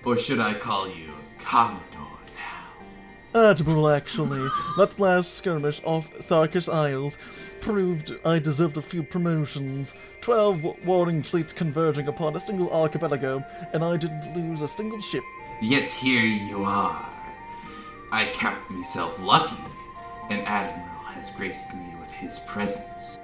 Or 0.05 0.17
should 0.17 0.39
I 0.41 0.55
call 0.55 0.89
you 0.89 1.13
Commodore 1.39 2.19
now? 3.35 3.51
Admiral, 3.51 3.89
actually. 3.91 4.49
That 4.79 4.99
last 5.01 5.35
skirmish 5.35 5.83
off 5.85 6.11
the 6.13 6.19
Sarkis 6.19 6.73
Isles 6.73 7.19
proved 7.61 8.15
I 8.25 8.39
deserved 8.39 8.77
a 8.77 8.83
few 8.83 9.03
promotions. 9.03 9.95
Twelve 10.21 10.65
warring 10.85 11.23
fleets 11.23 11.53
converging 11.53 12.07
upon 12.07 12.37
a 12.37 12.41
single 12.41 12.71
archipelago, 12.71 13.45
and 13.73 13.85
I 13.85 13.97
didn't 13.97 14.35
lose 14.37 14.63
a 14.63 14.69
single 14.69 15.01
ship. 15.01 15.25
Yet 15.61 15.91
here 15.91 16.23
you 16.23 16.65
are. 16.65 17.11
I 18.13 18.27
count 18.27 18.71
myself 18.71 19.21
lucky. 19.21 19.57
An 20.31 20.41
admiral 20.41 21.05
has 21.07 21.31
graced 21.31 21.73
me 21.75 21.95
with 22.01 22.11
his 22.13 22.39
presence. 22.41 23.19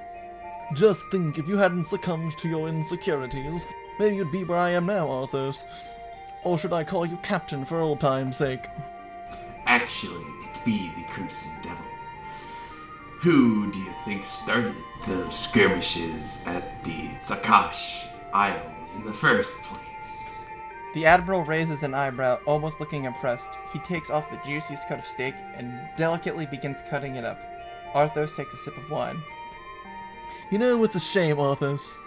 Just 0.75 1.11
think, 1.11 1.39
if 1.39 1.49
you 1.49 1.57
hadn't 1.57 1.87
succumbed 1.87 2.37
to 2.39 2.49
your 2.49 2.69
insecurities, 2.69 3.67
maybe 3.99 4.17
you'd 4.17 4.33
be 4.33 4.45
where 4.45 4.59
I 4.59 4.71
am 4.71 4.87
now, 4.87 5.07
Arthos. 5.09 5.65
Or 6.45 6.59
should 6.59 6.73
I 6.73 6.85
call 6.85 7.07
you 7.07 7.17
Captain 7.19 7.65
for 7.65 7.81
old 7.81 8.01
time's 8.01 8.37
sake? 8.37 8.67
Actually, 9.67 10.25
it 10.45 10.65
be 10.65 10.91
the 10.97 11.05
Crimson 11.05 11.53
Devil. 11.63 11.85
Who 13.21 13.71
do 13.71 13.79
you 13.79 13.93
think 14.05 14.25
started 14.25 14.75
the 15.07 15.29
skirmishes 15.31 16.39
at 16.47 16.83
the 16.83 17.11
Sakash 17.21 18.09
Isles 18.33 18.97
in 18.97 19.05
the 19.05 19.13
first 19.13 19.63
place? 19.63 19.92
The 20.95 21.07
Admiral 21.07 21.43
raises 21.45 21.83
an 21.83 21.95
eyebrow, 21.95 22.39
almost 22.45 22.79
looking 22.79 23.05
impressed. 23.05 23.51
He 23.73 23.79
takes 23.81 24.11
off 24.11 24.31
the 24.31 24.41
juiciest 24.45 24.89
cut 24.89 24.99
of 24.99 25.07
steak 25.07 25.35
and 25.55 25.79
delicately 25.97 26.45
begins 26.45 26.83
cutting 26.91 27.17
it 27.17 27.25
up. 27.25 27.41
Arthos 27.95 28.37
takes 28.37 28.53
a 28.53 28.59
sip 28.59 28.77
of 28.77 28.91
wine. 28.91 29.23
You 30.51 30.59
know, 30.59 30.85
it's 30.85 30.95
a 30.95 31.01
shame, 31.01 31.37
Arthos. 31.37 31.99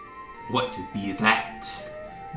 What 0.50 0.72
to 0.74 0.88
be 0.94 1.14
that? 1.14 1.68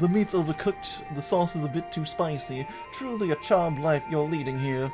The 0.00 0.08
meat's 0.08 0.32
overcooked, 0.34 1.14
the 1.14 1.20
sauce 1.20 1.54
is 1.54 1.64
a 1.64 1.68
bit 1.68 1.92
too 1.92 2.06
spicy. 2.06 2.66
Truly 2.92 3.32
a 3.32 3.36
charmed 3.36 3.80
life 3.80 4.04
you're 4.08 4.28
leading 4.28 4.58
here. 4.58 4.90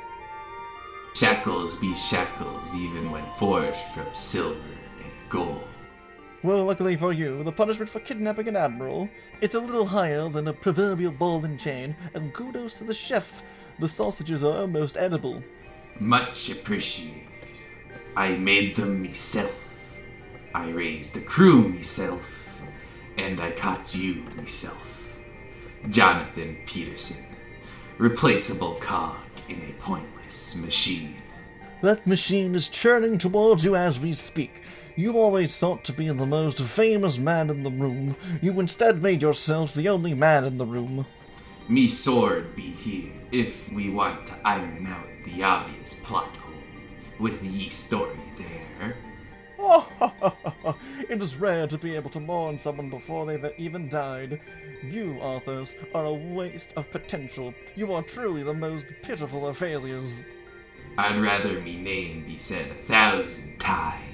Shackles 1.15 1.77
be 1.77 1.95
shackles 1.95 2.75
even 2.75 3.13
when 3.13 3.25
forged 3.39 3.77
from 3.95 4.07
silver 4.13 4.59
and 5.03 5.13
gold. 5.29 5.69
Well, 6.45 6.67
luckily 6.67 6.95
for 6.95 7.15
you, 7.15 7.43
the 7.43 7.53
punishment 7.53 7.89
for 7.89 8.01
kidnapping 8.01 8.49
an 8.49 8.57
admiral, 8.57 9.09
it's 9.41 9.55
a 9.55 9.61
little 9.61 9.87
higher 9.87 10.29
than 10.29 10.47
a 10.47 10.53
proverbial 10.53 11.13
ball 11.13 11.43
and 11.43 11.59
chain, 11.59 11.97
and 12.13 12.35
kudos 12.35 12.77
to 12.77 12.85
the 12.85 12.93
chef. 12.93 13.43
The 13.79 13.89
sausages 13.89 14.45
are 14.45 14.59
almost 14.59 14.99
edible. 14.99 15.43
Much 15.99 16.51
appreciated. 16.51 17.23
I 18.15 18.37
made 18.37 18.77
them 18.77 19.03
myself. 19.03 19.89
I 20.55 20.69
raised 20.69 21.15
the 21.15 21.23
crew 21.23 21.71
myself. 21.71 22.61
And 23.17 23.41
I 23.41 23.51
caught 23.53 23.95
you 23.95 24.17
myself. 24.37 25.19
Jonathan 25.89 26.59
Peterson. 26.67 27.25
Replaceable 27.97 28.75
cog 28.75 29.17
in 29.49 29.63
a 29.63 29.73
pointless 29.81 30.55
machine. 30.57 31.17
That 31.81 32.07
machine 32.07 32.55
is 32.55 32.69
churning 32.69 33.17
towards 33.17 33.65
you 33.65 33.77
as 33.77 33.99
we 33.99 34.13
speak. 34.13 34.61
You 34.97 35.19
always 35.19 35.57
thought 35.57 35.83
to 35.85 35.93
be 35.93 36.09
the 36.09 36.25
most 36.25 36.61
famous 36.61 37.19
man 37.19 37.51
in 37.51 37.65
the 37.65 37.71
room. 37.71 38.15
You 38.41 38.61
instead 38.61 39.03
made 39.03 39.23
yourself 39.23 39.75
the 39.75 39.89
only 39.89 40.15
man 40.15 40.45
in 40.45 40.57
the 40.57 40.67
room. 40.67 41.05
Me 41.69 41.89
sword 41.89 42.55
be 42.55 42.63
here 42.71 43.11
if 43.33 43.73
we 43.73 43.91
want 43.91 44.25
to 44.29 44.35
iron 44.45 44.87
out 44.87 45.09
the 45.25 45.43
obvious 45.43 45.95
plot 45.95 46.37
hole 46.37 46.55
with 47.19 47.43
ye 47.43 47.71
story 47.71 48.17
there. 48.37 48.97
it 51.09 51.21
is 51.21 51.37
rare 51.39 51.67
to 51.67 51.77
be 51.77 51.97
able 51.97 52.11
to 52.11 52.21
mourn 52.21 52.57
someone 52.57 52.89
before 52.89 53.27
they've 53.27 53.53
even 53.59 53.89
died. 53.89 54.41
You, 54.85 55.19
Arthos, 55.21 55.75
are 55.93 56.05
a 56.05 56.15
waste 56.15 56.73
of 56.77 56.89
potential. 56.93 57.53
You 57.75 57.93
are 57.95 58.03
truly 58.03 58.45
the 58.45 58.55
most 58.55 58.87
pitiful 59.03 59.49
of 59.49 59.57
failures. 59.57 60.23
I'd 60.97 61.19
rather 61.19 61.61
me 61.61 61.77
name 61.79 62.25
be 62.27 62.39
said 62.39 62.71
a 62.71 62.75
thousand 62.75 63.59
times 63.59 64.14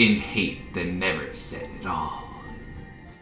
in 0.00 0.16
hate 0.16 0.72
than 0.72 0.98
never 0.98 1.34
said 1.34 1.68
at 1.78 1.86
all. 1.86 2.30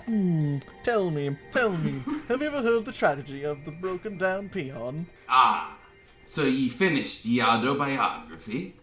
Hmm, 0.04 0.58
tell 0.84 1.10
me, 1.10 1.36
tell 1.50 1.76
me, 1.76 2.04
have 2.28 2.40
you 2.40 2.46
ever 2.46 2.62
heard 2.62 2.84
the 2.84 2.92
tragedy 2.92 3.42
of 3.42 3.64
the 3.64 3.72
broken 3.72 4.16
down 4.16 4.48
peon? 4.48 5.08
Ah, 5.28 5.76
so 6.24 6.44
ye 6.44 6.68
finished 6.68 7.24
ye 7.24 7.42
autobiography? 7.42 8.76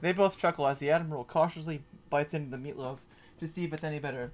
They 0.00 0.12
both 0.12 0.38
chuckle 0.38 0.68
as 0.68 0.78
the 0.78 0.90
Admiral 0.90 1.24
cautiously 1.24 1.82
bites 2.10 2.32
into 2.32 2.56
the 2.56 2.62
meatloaf 2.62 2.98
to 3.40 3.48
see 3.48 3.64
if 3.64 3.72
it's 3.72 3.82
any 3.82 3.98
better. 3.98 4.30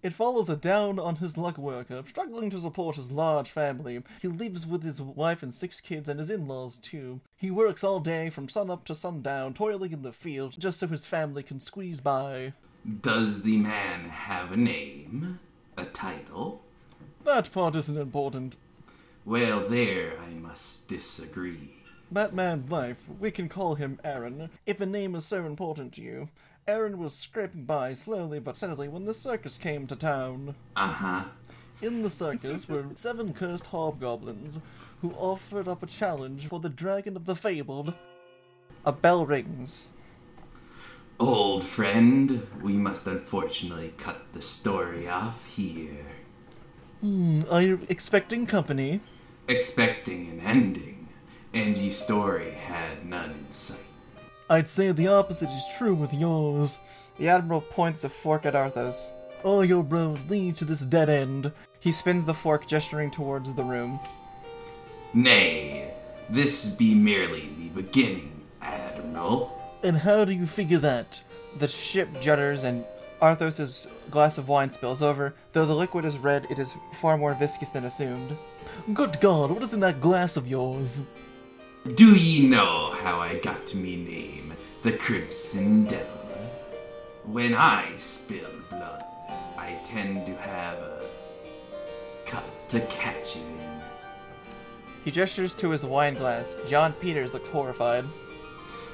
It 0.00 0.12
follows 0.12 0.48
a 0.48 0.54
down 0.54 1.00
on 1.00 1.16
his 1.16 1.36
luck 1.36 1.58
worker, 1.58 1.98
uh, 1.98 2.02
struggling 2.04 2.50
to 2.50 2.60
support 2.60 2.94
his 2.94 3.10
large 3.10 3.50
family. 3.50 4.00
He 4.22 4.28
lives 4.28 4.64
with 4.64 4.84
his 4.84 5.02
wife 5.02 5.42
and 5.42 5.52
six 5.52 5.80
kids 5.80 6.08
and 6.08 6.20
his 6.20 6.30
in 6.30 6.46
laws, 6.46 6.76
too. 6.76 7.20
He 7.36 7.50
works 7.50 7.82
all 7.82 7.98
day 7.98 8.30
from 8.30 8.48
sunup 8.48 8.84
to 8.84 8.94
sundown, 8.94 9.54
toiling 9.54 9.92
in 9.92 10.02
the 10.02 10.12
field, 10.12 10.54
just 10.56 10.78
so 10.78 10.86
his 10.86 11.04
family 11.04 11.42
can 11.42 11.58
squeeze 11.58 12.00
by. 12.00 12.52
Does 13.00 13.42
the 13.42 13.56
man 13.56 14.08
have 14.08 14.52
a 14.52 14.56
name? 14.56 15.40
A 15.76 15.84
title? 15.84 16.62
That 17.24 17.50
part 17.52 17.74
isn't 17.74 17.98
important. 17.98 18.56
Well, 19.24 19.68
there 19.68 20.12
I 20.20 20.32
must 20.32 20.86
disagree. 20.86 21.74
That 22.10 22.32
man's 22.32 22.70
life, 22.70 23.04
we 23.20 23.30
can 23.30 23.48
call 23.48 23.74
him 23.74 24.00
Aaron, 24.02 24.48
if 24.64 24.80
a 24.80 24.86
name 24.86 25.14
is 25.14 25.26
so 25.26 25.44
important 25.44 25.92
to 25.94 26.02
you. 26.02 26.28
Aaron 26.68 26.98
was 26.98 27.14
scraping 27.14 27.64
by 27.64 27.94
slowly 27.94 28.38
but 28.38 28.54
steadily 28.54 28.88
when 28.88 29.06
the 29.06 29.14
circus 29.14 29.56
came 29.56 29.86
to 29.86 29.96
town. 29.96 30.54
Uh 30.76 30.88
huh. 30.88 31.24
In 31.80 32.02
the 32.02 32.10
circus 32.10 32.68
were 32.68 32.84
seven 32.94 33.32
cursed 33.32 33.66
hobgoblins 33.66 34.60
who 35.00 35.12
offered 35.12 35.66
up 35.66 35.82
a 35.82 35.86
challenge 35.86 36.46
for 36.46 36.60
the 36.60 36.68
dragon 36.68 37.16
of 37.16 37.24
the 37.24 37.34
fabled. 37.34 37.94
A 38.84 38.92
bell 38.92 39.24
rings. 39.24 39.90
Old 41.18 41.64
friend, 41.64 42.46
we 42.62 42.74
must 42.74 43.06
unfortunately 43.06 43.94
cut 43.96 44.20
the 44.34 44.42
story 44.42 45.08
off 45.08 45.46
here. 45.46 46.04
Hmm, 47.00 47.42
are 47.50 47.62
you 47.62 47.80
expecting 47.88 48.46
company? 48.46 49.00
Expecting 49.48 50.28
an 50.28 50.40
ending, 50.40 51.08
and 51.54 51.78
ye 51.78 51.90
story 51.90 52.50
had 52.50 53.06
none 53.06 53.30
in 53.30 53.50
sight. 53.50 53.87
I'd 54.50 54.68
say 54.68 54.92
the 54.92 55.08
opposite 55.08 55.50
is 55.50 55.64
true 55.76 55.94
with 55.94 56.14
yours. 56.14 56.78
The 57.18 57.28
Admiral 57.28 57.60
points 57.60 58.04
a 58.04 58.08
fork 58.08 58.46
at 58.46 58.54
Arthos. 58.54 59.10
All 59.44 59.62
your 59.62 59.82
roads 59.82 60.28
lead 60.30 60.56
to 60.56 60.64
this 60.64 60.80
dead 60.80 61.10
end. 61.10 61.52
He 61.80 61.92
spins 61.92 62.24
the 62.24 62.32
fork, 62.32 62.66
gesturing 62.66 63.10
towards 63.10 63.54
the 63.54 63.62
room. 63.62 64.00
Nay, 65.12 65.92
this 66.30 66.66
be 66.66 66.94
merely 66.94 67.50
the 67.58 67.68
beginning, 67.68 68.42
Admiral. 68.62 69.52
And 69.82 69.98
how 69.98 70.24
do 70.24 70.32
you 70.32 70.46
figure 70.46 70.78
that? 70.78 71.22
The 71.58 71.68
ship 71.68 72.08
judders 72.14 72.64
and 72.64 72.84
Arthos's 73.20 73.86
glass 74.10 74.38
of 74.38 74.48
wine 74.48 74.70
spills 74.70 75.02
over. 75.02 75.34
Though 75.52 75.66
the 75.66 75.74
liquid 75.74 76.06
is 76.06 76.18
red, 76.18 76.46
it 76.50 76.58
is 76.58 76.74
far 76.94 77.18
more 77.18 77.34
viscous 77.34 77.70
than 77.70 77.84
assumed. 77.84 78.36
Good 78.94 79.20
God, 79.20 79.50
what 79.50 79.62
is 79.62 79.74
in 79.74 79.80
that 79.80 80.00
glass 80.00 80.36
of 80.38 80.48
yours? 80.48 81.02
Do 81.94 82.14
ye 82.16 82.46
know 82.46 82.90
how 83.00 83.20
I 83.20 83.36
got 83.36 83.74
me 83.74 83.96
name, 83.96 84.52
the 84.82 84.92
Crimson 84.92 85.84
Devil? 85.84 86.06
When 87.24 87.54
I 87.54 87.92
spill 87.98 88.50
blood, 88.68 89.02
I 89.56 89.78
tend 89.84 90.26
to 90.26 90.34
have 90.34 90.76
a 90.78 91.04
cut 92.26 92.44
to 92.70 92.80
catch 92.86 93.36
it 93.36 93.42
in. 93.42 93.80
He 95.04 95.10
gestures 95.10 95.54
to 95.54 95.70
his 95.70 95.84
wine 95.84 96.14
glass. 96.14 96.56
John 96.66 96.92
Peters 96.94 97.32
looks 97.32 97.48
horrified. 97.48 98.04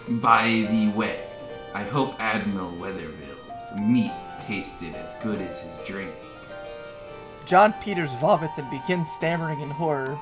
By 0.09 0.67
the 0.71 0.89
way, 0.95 1.25
I 1.75 1.83
hope 1.83 2.15
Admiral 2.21 2.71
Weatherville's 2.73 3.81
meat 3.81 4.13
tasted 4.43 4.95
as 4.95 5.15
good 5.23 5.41
as 5.41 5.61
his 5.63 5.79
drink. 5.87 6.13
John 7.47 7.73
Peters 7.83 8.13
vomits 8.15 8.59
and 8.59 8.71
begins 8.71 9.11
stammering 9.11 9.61
in 9.61 9.71
horror. 9.71 10.19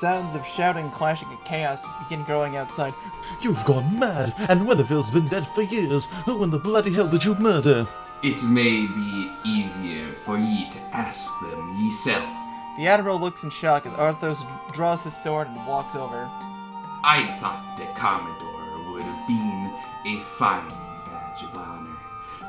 Sounds 0.00 0.34
of 0.34 0.44
shouting, 0.44 0.90
clashing, 0.90 1.28
and 1.28 1.44
chaos 1.44 1.86
begin 2.02 2.24
growing 2.24 2.56
outside. 2.56 2.94
You've 3.40 3.64
gone 3.64 3.96
mad, 3.96 4.34
and 4.48 4.66
Weatherville's 4.66 5.10
been 5.10 5.28
dead 5.28 5.46
for 5.46 5.62
years. 5.62 6.06
Who 6.24 6.42
in 6.42 6.50
the 6.50 6.58
bloody 6.58 6.92
hell 6.92 7.08
did 7.08 7.24
you 7.24 7.36
murder? 7.36 7.86
It 8.22 8.42
may 8.42 8.86
be 8.86 9.32
easier 9.44 10.06
for 10.24 10.36
ye 10.36 10.68
to 10.70 10.78
ask 10.92 11.30
them 11.42 11.76
yeself. 11.78 12.28
The 12.76 12.88
Admiral 12.88 13.20
looks 13.20 13.44
in 13.44 13.50
shock 13.50 13.86
as 13.86 13.92
Arthos 13.92 14.44
draws 14.72 15.02
his 15.04 15.16
sword 15.16 15.46
and 15.46 15.64
walks 15.66 15.94
over. 15.94 16.28
I 17.04 17.36
thought 17.40 17.76
the 17.76 17.84
Commodore 17.98 18.92
would 18.92 19.02
have 19.02 19.28
been 19.28 19.72
a 20.06 20.20
fine 20.38 20.68
badge 21.06 21.44
of 21.44 21.54
honor. 21.54 21.96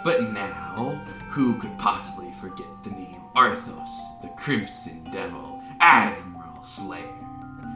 But 0.04 0.32
now, 0.32 1.00
who 1.30 1.60
could 1.60 1.78
possibly 1.78 2.32
forget 2.42 2.68
the 2.84 2.90
name 2.90 3.22
Arthos, 3.36 4.22
the 4.24 4.30
Crimson 4.30 5.04
Devil, 5.12 5.62
Admiral 5.80 6.64
Slayer? 6.64 7.25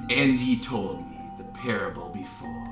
And 0.10 0.39
ye 0.39 0.60
told 0.60 1.08
me 1.08 1.20
the 1.38 1.44
parable 1.44 2.10
before, 2.10 2.68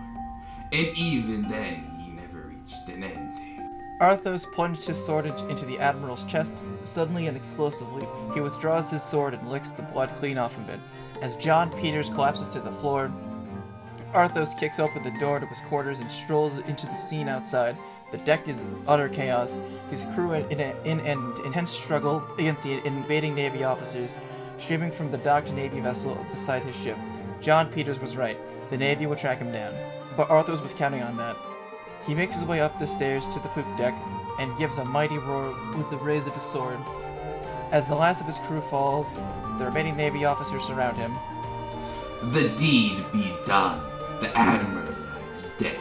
and 0.73 0.87
even 0.97 1.43
then 1.43 1.87
ye 1.99 2.07
never 2.07 2.47
reached 2.47 2.89
an 2.89 3.03
ending. 3.03 3.69
Arthos 4.01 4.51
plunged 4.51 4.87
his 4.87 5.03
sword 5.03 5.27
into 5.27 5.65
the 5.65 5.77
Admiral's 5.77 6.23
chest. 6.23 6.55
Suddenly 6.81 7.27
and 7.27 7.37
explosively, 7.37 8.07
he 8.33 8.41
withdraws 8.41 8.89
his 8.89 9.03
sword 9.03 9.35
and 9.35 9.51
licks 9.51 9.69
the 9.69 9.83
blood 9.83 10.11
clean 10.17 10.39
off 10.39 10.57
of 10.57 10.67
it. 10.69 10.79
As 11.21 11.35
John 11.35 11.69
Peters 11.79 12.09
collapses 12.09 12.49
to 12.49 12.59
the 12.59 12.71
floor, 12.71 13.11
Arthos 14.13 14.57
kicks 14.59 14.79
open 14.79 15.03
the 15.03 15.19
door 15.19 15.39
to 15.39 15.45
his 15.45 15.59
quarters 15.61 15.99
and 15.99 16.11
strolls 16.11 16.57
into 16.57 16.87
the 16.87 16.95
scene 16.95 17.27
outside. 17.27 17.77
The 18.11 18.17
deck 18.17 18.47
is 18.47 18.65
utter 18.87 19.09
chaos. 19.09 19.59
His 19.91 20.07
crew 20.15 20.33
in, 20.33 20.59
a, 20.59 20.75
in 20.85 21.01
an 21.01 21.35
intense 21.45 21.69
struggle 21.69 22.23
against 22.39 22.63
the 22.63 22.83
invading 22.83 23.35
Navy 23.35 23.63
officers, 23.63 24.19
streaming 24.57 24.91
from 24.91 25.11
the 25.11 25.19
docked 25.19 25.51
Navy 25.51 25.81
vessel 25.81 26.15
beside 26.31 26.63
his 26.63 26.75
ship. 26.75 26.97
John 27.41 27.71
Peters 27.71 27.99
was 27.99 28.17
right. 28.17 28.37
The 28.69 28.77
Navy 28.77 29.05
would 29.05 29.19
track 29.19 29.39
him 29.39 29.51
down. 29.51 29.73
But 30.15 30.29
Arthos 30.29 30.61
was 30.61 30.73
counting 30.73 31.03
on 31.03 31.17
that. 31.17 31.37
He 32.05 32.15
makes 32.15 32.35
his 32.35 32.45
way 32.45 32.61
up 32.61 32.79
the 32.79 32.87
stairs 32.87 33.27
to 33.27 33.39
the 33.39 33.49
poop 33.49 33.65
deck 33.77 33.93
and 34.39 34.57
gives 34.57 34.77
a 34.77 34.85
mighty 34.85 35.17
roar 35.17 35.55
with 35.75 35.89
the 35.89 35.97
raise 35.97 36.25
of 36.25 36.33
his 36.33 36.43
sword. 36.43 36.79
As 37.71 37.87
the 37.87 37.95
last 37.95 38.21
of 38.21 38.27
his 38.27 38.37
crew 38.39 38.61
falls, 38.61 39.19
the 39.57 39.65
remaining 39.65 39.97
Navy 39.97 40.25
officers 40.25 40.63
surround 40.63 40.97
him. 40.97 41.15
The 42.31 42.49
deed 42.57 43.03
be 43.11 43.35
done. 43.45 43.81
The 44.21 44.35
Admiral 44.35 44.95
is 45.35 45.47
dead. 45.59 45.79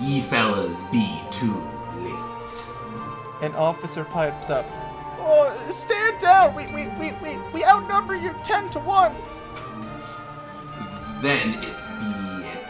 Ye 0.00 0.20
fellas 0.22 0.76
be 0.90 1.20
too 1.30 1.54
late. 1.96 2.62
An 3.42 3.54
officer 3.54 4.04
pipes 4.04 4.50
up. 4.50 4.66
Oh, 5.20 5.54
stand 5.70 6.18
down! 6.18 6.54
We, 6.54 6.66
we, 6.68 6.88
we, 6.98 7.12
we, 7.22 7.36
we 7.52 7.64
outnumber 7.64 8.16
you 8.16 8.34
10 8.42 8.70
to 8.70 8.78
1! 8.80 9.14
Then 11.20 11.50
it 11.54 11.60
be 11.60 12.46
an 12.48 12.64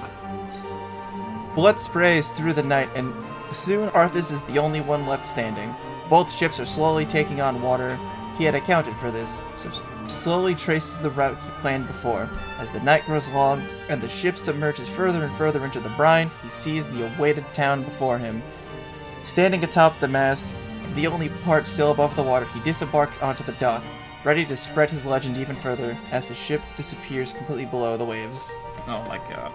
fight. 0.00 1.54
Blood 1.54 1.80
sprays 1.80 2.30
through 2.32 2.52
the 2.52 2.62
night, 2.62 2.90
and 2.94 3.14
soon 3.52 3.88
Arthos 3.90 4.30
is 4.30 4.42
the 4.42 4.58
only 4.58 4.82
one 4.82 5.06
left 5.06 5.26
standing. 5.26 5.74
Both 6.10 6.30
ships 6.30 6.60
are 6.60 6.66
slowly 6.66 7.06
taking 7.06 7.40
on 7.40 7.62
water. 7.62 7.98
He 8.36 8.44
had 8.44 8.54
accounted 8.54 8.94
for 8.96 9.10
this, 9.10 9.40
so 9.56 9.70
slowly 10.08 10.54
traces 10.54 10.98
the 10.98 11.10
route 11.10 11.40
he 11.42 11.50
planned 11.60 11.86
before. 11.86 12.28
As 12.58 12.70
the 12.72 12.80
night 12.80 13.06
grows 13.06 13.30
long 13.30 13.62
and 13.88 14.02
the 14.02 14.08
ship 14.08 14.36
submerges 14.36 14.88
further 14.88 15.24
and 15.24 15.34
further 15.36 15.64
into 15.64 15.80
the 15.80 15.88
brine, 15.90 16.30
he 16.42 16.48
sees 16.50 16.90
the 16.90 17.06
awaited 17.06 17.44
town 17.54 17.84
before 17.84 18.18
him. 18.18 18.42
Standing 19.24 19.64
atop 19.64 19.98
the 19.98 20.08
mast, 20.08 20.46
the 20.94 21.06
only 21.06 21.28
part 21.28 21.66
still 21.66 21.92
above 21.92 22.14
the 22.16 22.22
water, 22.22 22.46
he 22.46 22.60
disembarks 22.60 23.20
onto 23.22 23.44
the 23.44 23.52
dock, 23.52 23.82
ready 24.24 24.44
to 24.46 24.56
spread 24.56 24.90
his 24.90 25.04
legend 25.04 25.36
even 25.36 25.56
further 25.56 25.96
as 26.10 26.28
his 26.28 26.36
ship 26.36 26.60
disappears 26.76 27.32
completely 27.32 27.66
below 27.66 27.96
the 27.96 28.04
waves. 28.04 28.52
Oh 28.86 29.04
my 29.08 29.18
god. 29.28 29.52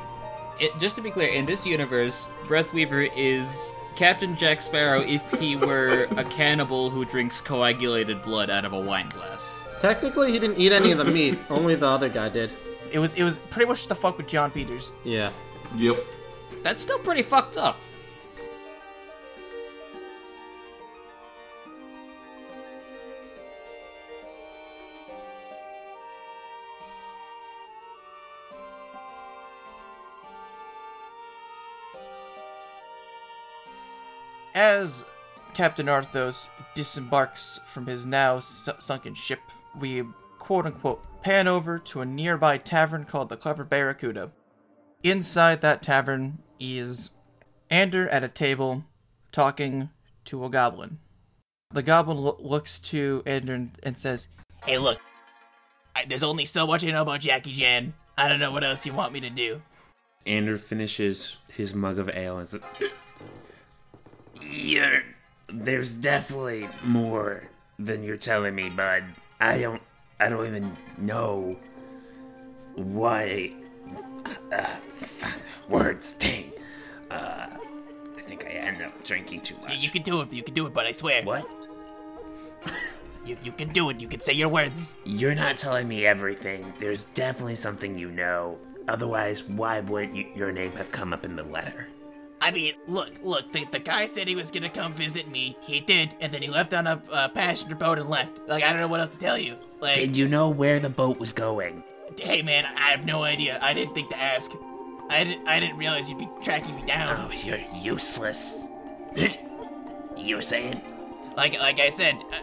It, 0.60 0.78
just 0.80 0.96
to 0.96 1.02
be 1.02 1.12
clear, 1.12 1.30
in 1.30 1.46
this 1.46 1.66
universe, 1.66 2.28
Breathweaver 2.48 3.10
is 3.16 3.72
Captain 3.96 4.36
Jack 4.36 4.62
Sparrow 4.62 5.02
if 5.02 5.30
he 5.40 5.56
were 5.68 6.08
a 6.18 6.24
cannibal 6.24 6.90
who 6.90 7.06
drinks 7.06 7.42
coagulated 7.42 8.22
blood 8.24 8.50
out 8.50 8.66
of 8.66 8.74
a 8.74 8.80
wine 8.80 9.10
glass. 9.10 9.56
Technically, 9.82 10.32
he 10.32 10.40
didn't 10.40 10.58
eat 10.58 10.72
any 10.72 10.92
of 10.92 10.98
the 10.98 11.06
meat. 11.06 11.38
Only 11.50 11.76
the 11.76 11.88
other 11.88 12.10
guy 12.10 12.30
did. 12.30 12.52
It 12.92 13.00
was 13.00 13.14
it 13.16 13.24
was 13.24 13.38
pretty 13.38 13.68
much 13.68 13.88
the 13.88 13.96
fuck 13.96 14.18
with 14.18 14.28
John 14.28 14.50
Peters. 14.50 14.92
Yeah. 15.04 15.32
Yep. 15.76 16.04
That's 16.64 16.82
still 16.82 17.00
pretty 17.00 17.22
fucked 17.22 17.58
up. 17.58 17.78
As 34.58 35.04
Captain 35.54 35.88
Arthos 35.88 36.50
disembarks 36.74 37.60
from 37.68 37.86
his 37.86 38.08
now 38.08 38.40
su- 38.40 38.72
sunken 38.80 39.14
ship, 39.14 39.40
we 39.80 40.04
quote 40.40 40.66
unquote 40.66 41.06
pan 41.22 41.48
over 41.48 41.78
to 41.78 42.02
a 42.02 42.06
nearby 42.06 42.58
tavern 42.58 43.06
called 43.06 43.30
the 43.30 43.38
Clever 43.38 43.64
Barracuda. 43.64 44.32
Inside 45.04 45.62
that 45.62 45.84
tavern 45.84 46.40
is 46.60 47.12
Ander 47.70 48.10
at 48.10 48.24
a 48.24 48.28
table 48.28 48.84
talking 49.32 49.92
to 50.26 50.44
a 50.44 50.50
goblin. 50.50 50.98
The 51.72 51.84
goblin 51.84 52.18
lo- 52.18 52.38
looks 52.40 52.80
to 52.80 53.22
Ander 53.28 53.68
and, 53.84 53.96
says, 53.96 54.28
Hey, 54.66 54.80
look. 54.80 54.98
I, 55.96 56.06
there's 56.06 56.24
only 56.24 56.46
so 56.46 56.66
much 56.66 56.84
I 56.84 56.90
know 56.90 57.04
about 57.04 57.22
Jackie 57.22 57.54
Jan. 57.54 57.94
I 58.18 58.28
don't 58.28 58.40
know 58.40 58.52
what 58.52 58.64
else 58.64 58.88
you 58.88 58.94
want 58.94 59.14
me 59.14 59.20
to 59.20 59.30
do. 59.30 59.62
Ander 60.26 60.58
finishes 60.58 61.38
his 61.48 61.76
mug 61.76 62.00
of 62.00 62.10
ale 62.10 62.40
and 62.40 62.50
says, 62.50 62.62
You're. 64.42 65.04
There's 65.50 65.94
definitely 65.94 66.68
more 66.84 67.44
than 67.80 68.04
you're 68.04 68.18
telling 68.18 68.54
me, 68.56 68.70
bud. 68.70 69.04
I 69.40 69.60
don't. 69.60 69.82
I 70.20 70.30
don't 70.30 70.46
even 70.48 70.76
know 70.98 71.58
why. 72.76 73.54
Uh, 74.52 74.66
words, 75.70 76.14
dang. 76.20 76.52
Uh, 77.10 77.48
I 78.18 78.22
think 78.22 78.46
I 78.46 78.50
end 78.50 78.82
up 78.82 79.04
drinking 79.04 79.42
too 79.42 79.56
much. 79.62 79.82
you 79.84 79.90
can 79.90 80.02
do 80.02 80.22
it. 80.22 80.34
You 80.34 80.44
can 80.44 80.54
do 80.54 80.66
it, 80.68 80.74
but 80.74 80.86
I 80.86 80.92
swear. 80.92 81.24
What? 81.24 81.48
You, 83.26 83.38
you 83.44 83.52
can 83.52 83.68
do 83.70 83.90
it. 83.90 84.00
You 84.00 84.08
can 84.08 84.20
say 84.22 84.34
your 84.34 84.50
words. 84.50 84.96
You're 85.06 85.36
not 85.36 85.58
telling 85.58 85.88
me 85.88 86.06
everything. 86.06 86.74
There's 86.80 87.04
definitely 87.14 87.56
something 87.58 87.98
you 87.98 88.10
know. 88.10 88.58
Otherwise, 88.88 89.44
why 89.44 89.82
would 89.82 90.14
y- 90.14 90.28
your 90.36 90.52
name 90.54 90.72
have 90.74 90.92
come 90.94 91.12
up 91.14 91.26
in 91.26 91.36
the 91.36 91.44
letter? 91.44 91.88
I 92.48 92.52
mean, 92.52 92.76
look, 92.88 93.12
look. 93.24 93.52
The, 93.52 93.66
the 93.66 93.80
guy 93.80 94.06
said 94.06 94.26
he 94.26 94.36
was 94.36 94.52
gonna 94.52 94.70
come 94.70 94.94
visit 94.94 95.28
me. 95.30 95.58
He 95.60 95.82
did, 95.82 96.16
and 96.22 96.32
then 96.32 96.42
he 96.42 96.48
left 96.48 96.74
on 96.74 96.88
a 96.88 97.02
uh, 97.12 97.28
passenger 97.28 97.76
boat 97.76 98.00
and 98.00 98.10
left. 98.10 98.40
Like 98.48 98.64
I 98.64 98.72
don't 98.72 98.80
know 98.80 98.88
what 98.88 99.02
else 99.02 99.10
to 99.10 99.18
tell 99.18 99.38
you. 99.38 99.58
Like, 99.82 99.98
Did 99.98 100.16
you 100.16 100.30
know 100.30 100.48
where 100.48 100.80
the 100.80 100.90
boat 100.90 101.20
was 101.20 101.34
going? 101.34 101.84
hey 102.18 102.42
man, 102.42 102.64
I 102.66 102.92
have 102.92 103.06
no 103.06 103.24
idea. 103.24 103.60
I 103.62 103.74
didn't 103.74 103.94
think 103.94 104.10
to 104.12 104.18
ask. 104.18 104.54
I 105.10 105.26
didn't. 105.26 105.46
I 105.46 105.60
didn't 105.60 105.76
realize 105.76 106.10
you'd 106.10 106.20
be 106.20 106.30
tracking 106.42 106.74
me 106.74 106.86
down. 106.86 107.30
Oh, 107.30 107.36
you're 107.44 107.60
useless. 107.82 108.70
you 110.18 110.38
were 110.38 110.42
saying? 110.42 110.82
Like, 111.36 111.60
like 111.60 111.82
I 111.82 111.90
said, 111.90 112.16
uh, 112.16 112.40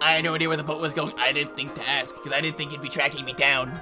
I 0.00 0.12
had 0.12 0.24
no 0.24 0.34
idea 0.34 0.48
where 0.48 0.56
the 0.56 0.64
boat 0.64 0.80
was 0.80 0.94
going. 0.94 1.12
I 1.18 1.30
didn't 1.32 1.56
think 1.56 1.74
to 1.74 1.86
ask 1.86 2.16
because 2.16 2.32
I 2.32 2.40
didn't 2.40 2.56
think 2.56 2.72
you'd 2.72 2.80
be 2.80 2.88
tracking 2.88 3.26
me 3.26 3.34
down. 3.34 3.78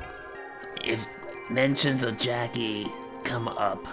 If 0.84 1.06
mentions 1.48 2.02
of 2.02 2.18
Jackie 2.18 2.90
come 3.22 3.46
up, 3.46 3.86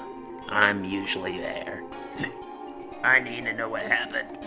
I'm 0.49 0.83
usually 0.83 1.37
there. 1.39 1.83
I 3.03 3.19
need 3.19 3.43
to 3.45 3.53
know 3.53 3.69
what 3.69 3.83
happened. 3.83 4.37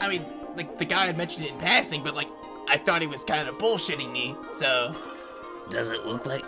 I 0.00 0.08
mean, 0.08 0.24
like 0.56 0.78
the 0.78 0.84
guy 0.84 1.06
had 1.06 1.16
mentioned 1.16 1.46
it 1.46 1.52
in 1.52 1.58
passing, 1.58 2.02
but 2.02 2.14
like 2.14 2.28
I 2.68 2.76
thought 2.78 3.00
he 3.00 3.06
was 3.06 3.24
kind 3.24 3.48
of 3.48 3.56
bullshitting 3.58 4.10
me. 4.12 4.36
So 4.52 4.94
Does 5.70 5.90
it 5.90 6.06
look 6.06 6.26
like, 6.26 6.44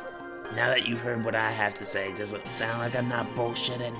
now 0.54 0.68
that 0.68 0.86
you've 0.86 1.00
heard 1.00 1.24
what 1.24 1.34
I 1.34 1.50
have 1.50 1.74
to 1.74 1.86
say, 1.86 2.12
does 2.14 2.32
it 2.32 2.46
sound 2.48 2.78
like 2.80 2.94
I'm 2.96 3.08
not 3.08 3.26
bullshitting? 3.34 3.94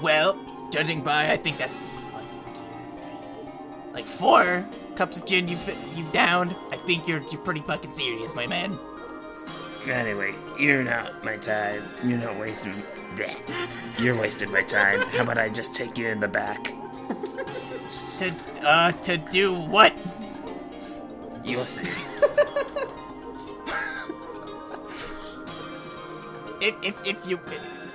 Well, 0.00 0.38
judging 0.70 1.02
by, 1.02 1.30
I 1.30 1.36
think 1.36 1.58
that's 1.58 2.00
one, 2.12 2.24
two, 2.54 3.92
Like 3.92 4.04
four 4.06 4.64
cups 4.96 5.16
of 5.16 5.24
gin 5.26 5.48
you 5.48 5.58
you 5.94 6.04
downed. 6.12 6.54
I 6.70 6.76
think 6.76 7.06
you're 7.08 7.20
you're 7.30 7.40
pretty 7.40 7.60
fucking 7.62 7.92
serious, 7.92 8.34
my 8.34 8.46
man. 8.46 8.78
Anyway, 9.86 10.34
you're 10.58 10.84
not 10.84 11.24
my 11.24 11.36
time. 11.36 11.82
You're 12.04 12.18
not 12.18 12.38
wasting. 12.38 12.72
Bleh. 13.16 13.36
You're 13.98 14.18
wasting 14.18 14.50
my 14.50 14.62
time. 14.62 15.00
How 15.08 15.22
about 15.22 15.38
I 15.38 15.48
just 15.48 15.74
take 15.74 15.98
you 15.98 16.08
in 16.08 16.20
the 16.20 16.28
back? 16.28 16.72
To 18.18 18.34
uh 18.62 18.92
to 18.92 19.16
do 19.18 19.54
what? 19.54 19.96
You'll 21.44 21.64
see. 21.64 21.88
If 26.60 26.76
if 26.84 27.06
if 27.06 27.28
you 27.28 27.38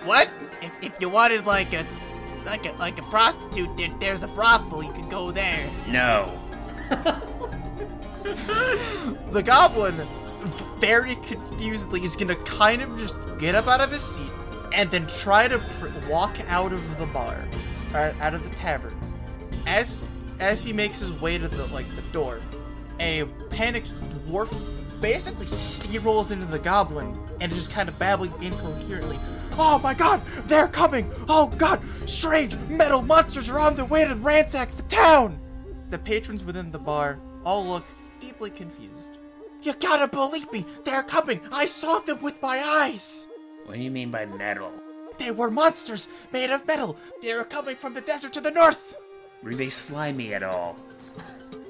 what? 0.04 0.30
If 0.62 0.71
if 0.84 1.00
you 1.00 1.08
wanted 1.08 1.45
like 1.45 1.71
a 1.71 1.86
like 2.45 2.65
a 2.65 2.76
like 2.76 3.00
a 3.00 3.04
prostitute, 3.04 3.78
there, 3.78 3.89
there's 4.02 4.23
a 4.23 4.28
brothel. 4.28 4.84
You 4.84 4.91
could 4.91 5.10
go 5.10 5.32
there. 5.32 5.69
No. 5.88 6.38
The 9.32 9.41
goblin, 9.41 9.95
very 10.79 11.15
confusedly, 11.15 12.03
is 12.03 12.15
gonna 12.15 12.35
kind 12.35 12.81
of 12.81 12.97
just 12.97 13.15
get 13.39 13.55
up 13.55 13.67
out 13.67 13.81
of 13.81 13.91
his 13.91 14.01
seat 14.01 14.31
and 14.73 14.89
then 14.91 15.07
try 15.07 15.47
to 15.47 15.57
pr- 15.57 15.87
walk 16.09 16.37
out 16.47 16.73
of 16.73 16.99
the 16.99 17.05
bar, 17.07 17.45
or 17.93 18.13
out 18.19 18.33
of 18.33 18.43
the 18.43 18.55
tavern. 18.55 18.95
As 19.65 20.05
as 20.39 20.63
he 20.63 20.71
makes 20.71 20.99
his 20.99 21.11
way 21.13 21.37
to 21.37 21.47
the 21.47 21.65
like 21.67 21.87
the 21.95 22.01
door, 22.13 22.39
a 22.99 23.25
panicked 23.49 23.93
dwarf 24.27 24.53
basically 25.01 25.45
steamrolls 25.45 26.31
into 26.31 26.45
the 26.45 26.59
goblin 26.59 27.17
and 27.39 27.51
is 27.51 27.57
just 27.57 27.71
kind 27.71 27.87
of 27.87 27.97
babbling 27.99 28.33
incoherently. 28.41 29.19
Oh 29.59 29.79
my 29.79 29.93
god, 29.93 30.21
they're 30.45 30.67
coming! 30.67 31.11
Oh 31.27 31.47
god, 31.57 31.81
strange 32.07 32.55
metal 32.69 33.01
monsters 33.01 33.49
are 33.49 33.59
on 33.59 33.75
their 33.75 33.85
way 33.85 34.05
to 34.05 34.15
ransack 34.15 34.75
the 34.75 34.83
town! 34.83 35.39
The 35.89 35.97
patrons 35.97 36.43
within 36.43 36.71
the 36.71 36.79
bar 36.79 37.19
all 37.43 37.65
look 37.65 37.85
deeply 38.19 38.49
confused. 38.49 39.17
You 39.63 39.74
gotta 39.74 40.08
believe 40.08 40.52
me, 40.52 40.65
they're 40.84 41.04
coming! 41.04 41.41
I 41.52 41.65
saw 41.65 42.00
them 42.00 42.22
with 42.22 42.41
my 42.41 42.58
eyes! 42.60 43.28
What 43.65 43.76
do 43.76 43.82
you 43.82 43.91
mean 43.91 44.12
by 44.12 44.26
metal? 44.26 44.72
They 45.17 45.32
were 45.32 45.52
monsters 45.52 46.08
made 46.32 46.52
of 46.52 46.65
metal. 46.67 46.98
They 47.22 47.34
were 47.34 47.43
coming 47.43 47.76
from 47.76 47.93
the 47.93 48.02
desert 48.02 48.34
to 48.34 48.41
the 48.41 48.52
north. 48.52 48.96
Were 49.43 49.56
they 49.56 49.70
slimy 49.70 50.34
at 50.34 50.43
all? 50.43 50.76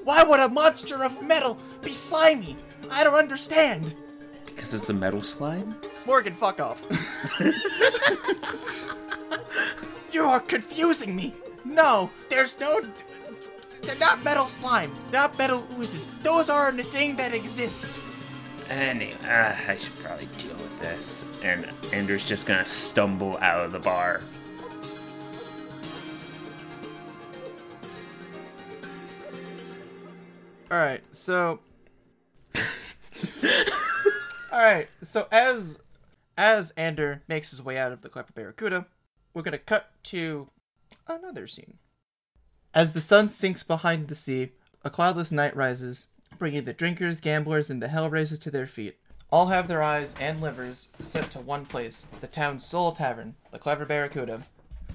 Why 0.04 0.22
would 0.22 0.40
a 0.40 0.48
monster 0.48 1.02
of 1.02 1.22
metal 1.22 1.58
be 1.82 1.90
slimy? 1.90 2.56
I 2.90 3.04
don't 3.04 3.14
understand. 3.14 3.94
Because 4.46 4.74
it's 4.74 4.90
a 4.90 4.94
metal 4.94 5.22
slime? 5.22 5.74
Morgan, 6.06 6.34
fuck 6.34 6.60
off. 6.60 6.86
You 10.10 10.24
are 10.24 10.40
confusing 10.40 11.14
me. 11.14 11.34
No, 11.64 12.10
there's 12.30 12.58
no. 12.58 12.80
They're 13.82 13.96
not 13.96 14.22
metal 14.24 14.44
slimes, 14.44 15.10
not 15.12 15.36
metal 15.38 15.66
oozes. 15.74 16.06
Those 16.22 16.48
aren't 16.48 16.80
a 16.80 16.84
thing 16.84 17.16
that 17.16 17.34
exist. 17.34 17.90
Anyway, 18.68 19.16
uh, 19.24 19.54
I 19.66 19.76
should 19.78 19.98
probably 19.98 20.28
deal 20.36 20.56
with 20.56 20.80
this. 20.80 21.24
And 21.42 21.68
Ender's 21.92 22.24
just 22.24 22.46
gonna 22.46 22.66
stumble 22.66 23.38
out 23.38 23.64
of 23.64 23.72
the 23.72 23.78
bar. 23.78 24.20
All 30.70 30.76
right, 30.76 31.02
so. 31.12 31.60
All 34.52 34.64
right, 34.64 34.88
so 35.02 35.26
as 35.32 35.78
as 36.36 36.72
Ander 36.76 37.22
makes 37.26 37.50
his 37.50 37.62
way 37.62 37.78
out 37.78 37.92
of 37.92 38.02
the 38.02 38.08
Clever 38.08 38.32
Barracuda, 38.34 38.86
we're 39.32 39.42
gonna 39.42 39.58
cut 39.58 39.90
to 40.04 40.50
another 41.06 41.46
scene. 41.46 41.78
As 42.74 42.92
the 42.92 43.00
sun 43.00 43.30
sinks 43.30 43.62
behind 43.62 44.08
the 44.08 44.14
sea, 44.14 44.50
a 44.84 44.90
cloudless 44.90 45.32
night 45.32 45.56
rises, 45.56 46.06
bringing 46.38 46.64
the 46.64 46.72
drinkers, 46.72 47.20
gamblers, 47.20 47.70
and 47.70 47.82
the 47.82 47.88
hellraisers 47.88 48.40
to 48.40 48.50
their 48.50 48.66
feet. 48.66 48.98
All 49.30 49.46
have 49.46 49.68
their 49.68 49.82
eyes 49.82 50.14
and 50.20 50.40
livers 50.40 50.88
set 50.98 51.30
to 51.32 51.40
one 51.40 51.64
place, 51.64 52.06
the 52.20 52.26
town's 52.26 52.64
sole 52.64 52.92
tavern, 52.92 53.36
the 53.50 53.58
Clever 53.58 53.84
Barracuda. 53.84 54.42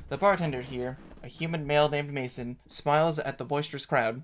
The 0.10 0.18
bartender 0.18 0.62
here, 0.62 0.98
a 1.24 1.28
human 1.28 1.66
male 1.66 1.90
named 1.90 2.12
Mason, 2.12 2.58
smiles 2.68 3.20
at 3.20 3.38
the 3.38 3.46
boisterous 3.46 3.86
crowd. 3.86 4.24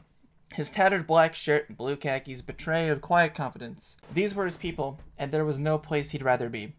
His 0.53 0.71
tattered 0.71 1.07
black 1.07 1.35
shirt 1.35 1.69
and 1.69 1.77
blue 1.77 1.95
khakis 1.95 2.41
betray 2.41 2.89
a 2.89 2.95
quiet 2.95 3.35
confidence. 3.35 3.97
These 4.13 4.33
were 4.35 4.45
his 4.45 4.57
people, 4.57 4.99
and 5.17 5.31
there 5.31 5.45
was 5.45 5.59
no 5.59 5.77
place 5.77 6.11
he'd 6.11 6.23
rather 6.23 6.49
be. 6.49 6.73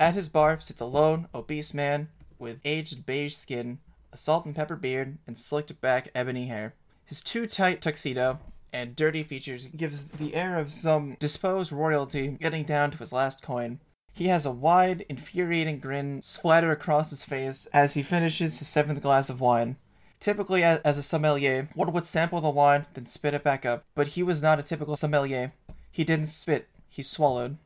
At 0.00 0.14
his 0.14 0.28
bar 0.28 0.60
sits 0.60 0.80
a 0.80 0.84
lone, 0.84 1.28
obese 1.34 1.74
man 1.74 2.08
with 2.38 2.60
aged 2.64 3.04
beige 3.04 3.36
skin, 3.36 3.78
a 4.12 4.16
salt 4.16 4.46
and 4.46 4.54
pepper 4.54 4.76
beard, 4.76 5.18
and 5.26 5.38
slicked 5.38 5.80
back 5.80 6.10
ebony 6.14 6.46
hair. 6.46 6.74
His 7.04 7.22
too 7.22 7.46
tight 7.46 7.80
tuxedo 7.80 8.38
and 8.72 8.94
dirty 8.94 9.22
features 9.22 9.66
gives 9.68 10.04
the 10.04 10.34
air 10.34 10.58
of 10.58 10.72
some 10.72 11.16
disposed 11.18 11.72
royalty 11.72 12.36
getting 12.40 12.64
down 12.64 12.90
to 12.90 12.98
his 12.98 13.12
last 13.12 13.42
coin. 13.42 13.80
He 14.12 14.28
has 14.28 14.44
a 14.44 14.50
wide, 14.50 15.06
infuriating 15.08 15.78
grin 15.78 16.22
splatter 16.22 16.72
across 16.72 17.10
his 17.10 17.22
face 17.22 17.66
as 17.72 17.94
he 17.94 18.02
finishes 18.02 18.58
his 18.58 18.68
seventh 18.68 19.00
glass 19.00 19.30
of 19.30 19.40
wine. 19.40 19.76
Typically, 20.20 20.64
as 20.64 20.98
a 20.98 21.02
sommelier, 21.02 21.68
one 21.74 21.92
would 21.92 22.04
sample 22.04 22.40
the 22.40 22.50
wine, 22.50 22.86
then 22.94 23.06
spit 23.06 23.34
it 23.34 23.44
back 23.44 23.64
up. 23.64 23.84
But 23.94 24.08
he 24.08 24.22
was 24.24 24.42
not 24.42 24.58
a 24.58 24.64
typical 24.64 24.96
sommelier. 24.96 25.52
He 25.92 26.02
didn't 26.02 26.26
spit, 26.26 26.68
he 26.88 27.02
swallowed. 27.02 27.58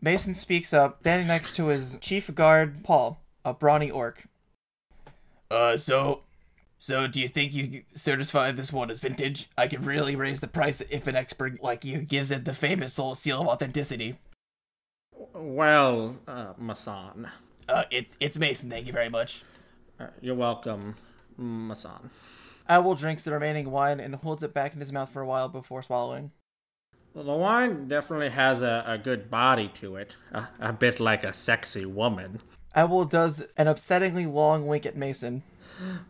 Mason 0.00 0.34
speaks 0.34 0.72
up, 0.72 1.00
standing 1.00 1.26
next 1.26 1.54
to 1.56 1.66
his 1.66 1.98
chief 2.00 2.34
guard, 2.34 2.82
Paul, 2.84 3.20
a 3.44 3.52
brawny 3.52 3.90
orc. 3.90 4.24
Uh, 5.50 5.76
so. 5.76 6.22
So, 6.80 7.08
do 7.08 7.20
you 7.20 7.26
think 7.26 7.54
you 7.54 7.82
certify 7.92 8.52
this 8.52 8.72
one 8.72 8.88
as 8.88 9.00
vintage? 9.00 9.50
I 9.58 9.66
could 9.66 9.84
really 9.84 10.14
raise 10.14 10.38
the 10.38 10.46
price 10.46 10.80
if 10.90 11.08
an 11.08 11.16
expert 11.16 11.60
like 11.60 11.84
you 11.84 11.98
gives 11.98 12.30
it 12.30 12.44
the 12.44 12.54
famous 12.54 12.92
soul 12.92 13.16
seal 13.16 13.40
of 13.40 13.48
authenticity. 13.48 14.14
Well, 15.34 16.16
uh, 16.28 16.54
Masan. 16.54 17.28
Uh, 17.68 17.82
it, 17.90 18.14
it's 18.20 18.38
Mason, 18.38 18.70
thank 18.70 18.86
you 18.86 18.92
very 18.92 19.08
much. 19.08 19.42
Uh, 19.98 20.06
you're 20.20 20.36
welcome, 20.36 20.94
Masan. 21.38 22.10
Owl 22.68 22.94
drinks 22.94 23.24
the 23.24 23.32
remaining 23.32 23.70
wine 23.70 23.98
and 23.98 24.14
holds 24.14 24.42
it 24.42 24.54
back 24.54 24.74
in 24.74 24.80
his 24.80 24.92
mouth 24.92 25.10
for 25.10 25.20
a 25.20 25.26
while 25.26 25.48
before 25.48 25.82
swallowing. 25.82 26.30
Well, 27.12 27.24
the 27.24 27.32
wine 27.32 27.88
definitely 27.88 28.28
has 28.28 28.62
a, 28.62 28.84
a 28.86 28.98
good 28.98 29.30
body 29.30 29.72
to 29.80 29.96
it, 29.96 30.16
a, 30.32 30.46
a 30.60 30.72
bit 30.72 31.00
like 31.00 31.24
a 31.24 31.32
sexy 31.32 31.84
woman. 31.84 32.40
Owl 32.74 33.04
does 33.06 33.44
an 33.56 33.66
upsettingly 33.66 34.30
long 34.30 34.66
wink 34.66 34.86
at 34.86 34.96
Mason. 34.96 35.42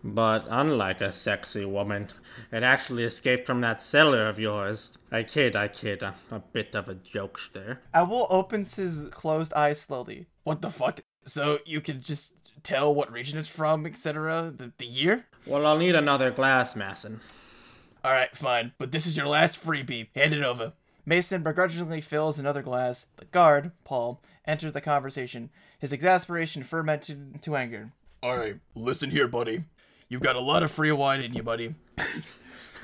But 0.02 0.46
unlike 0.48 1.00
a 1.00 1.12
sexy 1.12 1.64
woman, 1.64 2.08
it 2.50 2.62
actually 2.62 3.04
escaped 3.04 3.46
from 3.46 3.60
that 3.60 3.82
cellar 3.82 4.28
of 4.28 4.38
yours. 4.38 4.96
I 5.12 5.22
kid, 5.22 5.54
I 5.54 5.68
kid. 5.68 6.02
I'm 6.02 6.14
a 6.30 6.40
bit 6.40 6.74
of 6.74 6.88
a 6.88 6.94
jokester. 6.94 7.78
Owl 7.92 8.26
opens 8.30 8.74
his 8.74 9.08
closed 9.10 9.52
eyes 9.54 9.80
slowly. 9.80 10.26
What 10.44 10.62
the 10.62 10.70
fuck? 10.70 11.00
So 11.24 11.58
you 11.66 11.80
can 11.80 12.00
just 12.00 12.34
tell 12.62 12.94
what 12.94 13.12
region 13.12 13.38
it's 13.38 13.48
from, 13.48 13.86
etc. 13.86 14.52
The, 14.56 14.72
the 14.78 14.86
year? 14.86 15.26
Well, 15.46 15.66
I'll 15.66 15.78
need 15.78 15.94
another 15.94 16.30
glass, 16.30 16.74
Masson. 16.74 17.20
Alright, 18.04 18.36
fine. 18.36 18.72
But 18.78 18.92
this 18.92 19.06
is 19.06 19.16
your 19.16 19.26
last 19.26 19.62
freebie. 19.62 20.08
Hand 20.14 20.32
it 20.32 20.42
over. 20.42 20.72
Mason 21.04 21.42
begrudgingly 21.42 22.00
fills 22.00 22.38
another 22.38 22.62
glass. 22.62 23.06
The 23.16 23.24
guard, 23.26 23.72
Paul, 23.84 24.22
enters 24.46 24.72
the 24.72 24.80
conversation, 24.80 25.50
his 25.78 25.92
exasperation 25.92 26.62
fermented 26.62 27.34
into 27.34 27.56
anger. 27.56 27.92
Alright, 28.22 28.56
listen 28.74 29.10
here, 29.10 29.28
buddy. 29.28 29.64
You've 30.08 30.22
got 30.22 30.36
a 30.36 30.40
lot 30.40 30.62
of 30.62 30.70
free 30.70 30.92
wine 30.92 31.20
in 31.20 31.34
you, 31.34 31.42
buddy. 31.42 31.74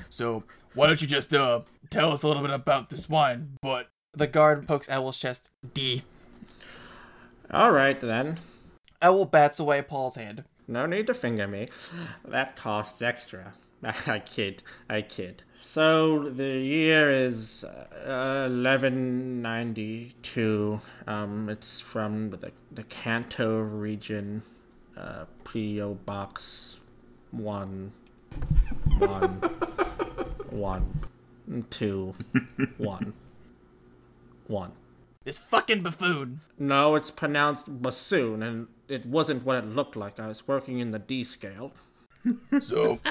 so, 0.09 0.43
why 0.73 0.87
don't 0.87 1.01
you 1.01 1.07
just, 1.07 1.33
uh, 1.33 1.61
tell 1.89 2.11
us 2.11 2.23
a 2.23 2.27
little 2.27 2.43
bit 2.43 2.51
about 2.51 2.89
this 2.89 3.09
wine? 3.09 3.57
But. 3.61 3.87
The 4.13 4.27
guard 4.27 4.67
pokes 4.67 4.89
Owl's 4.89 5.17
chest. 5.17 5.51
D. 5.73 6.03
All 7.51 7.71
right, 7.71 7.99
then. 7.99 8.39
Owl 9.01 9.25
bats 9.25 9.59
away 9.59 9.81
Paul's 9.81 10.15
hand. 10.15 10.45
No 10.67 10.85
need 10.85 11.07
to 11.07 11.13
finger 11.13 11.47
me. 11.47 11.69
That 12.23 12.55
costs 12.55 13.01
extra. 13.01 13.53
I 14.07 14.19
kid. 14.19 14.63
I 14.89 15.01
kid. 15.01 15.43
So 15.67 16.29
the 16.29 16.59
year 16.59 17.09
is 17.11 17.65
uh, 17.65 18.47
1192. 18.47 20.79
Um, 21.07 21.49
it's 21.49 21.81
from 21.81 22.29
the, 22.29 22.51
the 22.71 22.83
Kanto 22.83 23.59
region. 23.59 24.43
Uh, 24.95 25.25
P.O. 25.43 25.95
Box 25.95 26.79
1. 27.31 27.91
1. 28.99 29.27
1. 30.51 31.03
2. 31.71 32.15
1. 32.77 33.13
1. 34.47 34.71
This 35.23 35.39
fucking 35.39 35.81
buffoon. 35.81 36.41
No, 36.59 36.93
it's 36.95 37.09
pronounced 37.09 37.81
bassoon, 37.81 38.43
and 38.43 38.67
it 38.87 39.07
wasn't 39.07 39.43
what 39.43 39.57
it 39.57 39.65
looked 39.65 39.95
like. 39.95 40.19
I 40.19 40.27
was 40.27 40.47
working 40.47 40.77
in 40.79 40.91
the 40.91 40.99
D 40.99 41.23
scale. 41.23 41.71
So, 42.61 42.99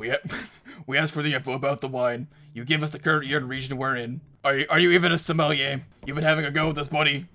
we 0.00 0.10
ha- 0.10 0.38
we 0.86 0.98
asked 0.98 1.12
for 1.12 1.22
the 1.22 1.34
info 1.34 1.52
about 1.52 1.80
the 1.80 1.88
wine. 1.88 2.26
You 2.52 2.64
give 2.64 2.82
us 2.82 2.90
the 2.90 2.98
current 2.98 3.26
year 3.26 3.38
and 3.38 3.48
region 3.48 3.76
we're 3.76 3.94
in. 3.96 4.22
Are 4.42 4.56
you, 4.56 4.66
are 4.70 4.78
you 4.80 4.90
even 4.92 5.12
a 5.12 5.18
sommelier? 5.18 5.82
You've 6.06 6.16
been 6.16 6.24
having 6.24 6.44
a 6.44 6.50
go 6.50 6.68
with 6.68 6.76
this, 6.76 6.88
buddy. 6.88 7.26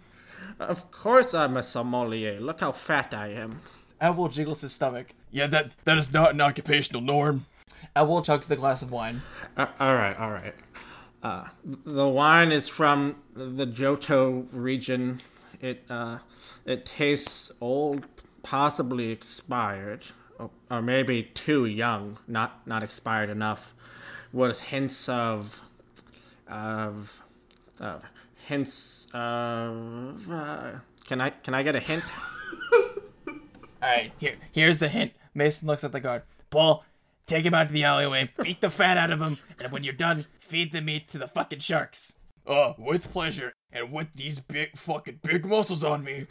Of 0.60 0.92
course 0.92 1.34
I'm 1.34 1.56
a 1.56 1.64
sommelier. 1.64 2.40
Look 2.40 2.60
how 2.60 2.72
fat 2.72 3.14
I 3.14 3.28
am. 3.28 3.62
Owl 4.02 4.28
jiggles 4.28 4.62
his 4.62 4.74
stomach. 4.74 5.14
Yeah, 5.32 5.48
that 5.48 5.72
that 5.86 5.98
is 5.98 6.12
not 6.12 6.34
an 6.34 6.42
occupational 6.42 7.02
norm. 7.02 7.46
Owl 7.96 8.24
chugs 8.24 8.48
the 8.48 8.56
glass 8.56 8.82
of 8.82 8.92
wine. 8.92 9.22
Uh, 9.56 9.68
all 9.80 9.94
right, 9.94 10.18
all 10.18 10.32
right. 10.32 10.56
Uh, 11.24 11.48
the 11.64 12.08
wine 12.08 12.52
is 12.52 12.68
from 12.68 13.16
the 13.36 13.66
Johto 13.66 14.48
region. 14.52 15.22
It 15.62 15.84
uh, 15.90 16.20
it 16.66 16.86
tastes 16.86 17.52
old, 17.62 18.06
possibly 18.44 19.12
expired, 19.12 20.06
or, 20.40 20.50
or 20.70 20.82
maybe 20.82 21.24
too 21.24 21.66
young, 21.66 22.18
not 22.28 22.66
not 22.68 22.84
expired 22.84 23.30
enough, 23.30 23.74
with 24.32 24.60
hints 24.60 25.10
of 25.10 25.62
of 26.48 27.22
of 27.80 28.04
hints 28.48 29.08
of. 29.14 30.32
Uh, 30.32 30.72
can 31.06 31.22
I 31.22 31.30
can 31.30 31.54
I 31.54 31.64
get 31.64 31.76
a 31.76 31.80
hint? 31.80 32.04
Alright, 33.84 34.14
here 34.18 34.36
here's 34.52 34.80
the 34.80 34.90
hint. 34.90 35.14
Mason 35.34 35.68
looks 35.68 35.84
at 35.84 35.92
the 35.92 36.00
guard. 36.00 36.24
Paul, 36.50 36.86
take 37.26 37.46
him 37.46 37.54
out 37.54 37.68
to 37.68 37.74
the 37.74 37.84
alleyway, 37.84 38.32
beat 38.42 38.62
the 38.62 38.70
fat 38.70 38.98
out 38.98 39.12
of 39.12 39.22
him, 39.22 39.38
and 39.62 39.72
when 39.72 39.84
you're 39.84 39.94
done, 39.94 40.26
feed 40.40 40.72
the 40.72 40.82
meat 40.82 41.08
to 41.10 41.18
the 41.18 41.28
fucking 41.28 41.60
sharks. 41.60 42.14
Uh, 42.48 42.74
with 42.78 43.12
pleasure. 43.12 43.54
And 43.72 43.92
with 43.92 44.08
these 44.16 44.40
big 44.40 44.78
fucking 44.78 45.20
big 45.24 45.46
muscles 45.46 45.84
on 45.84 46.04
me. 46.04 46.28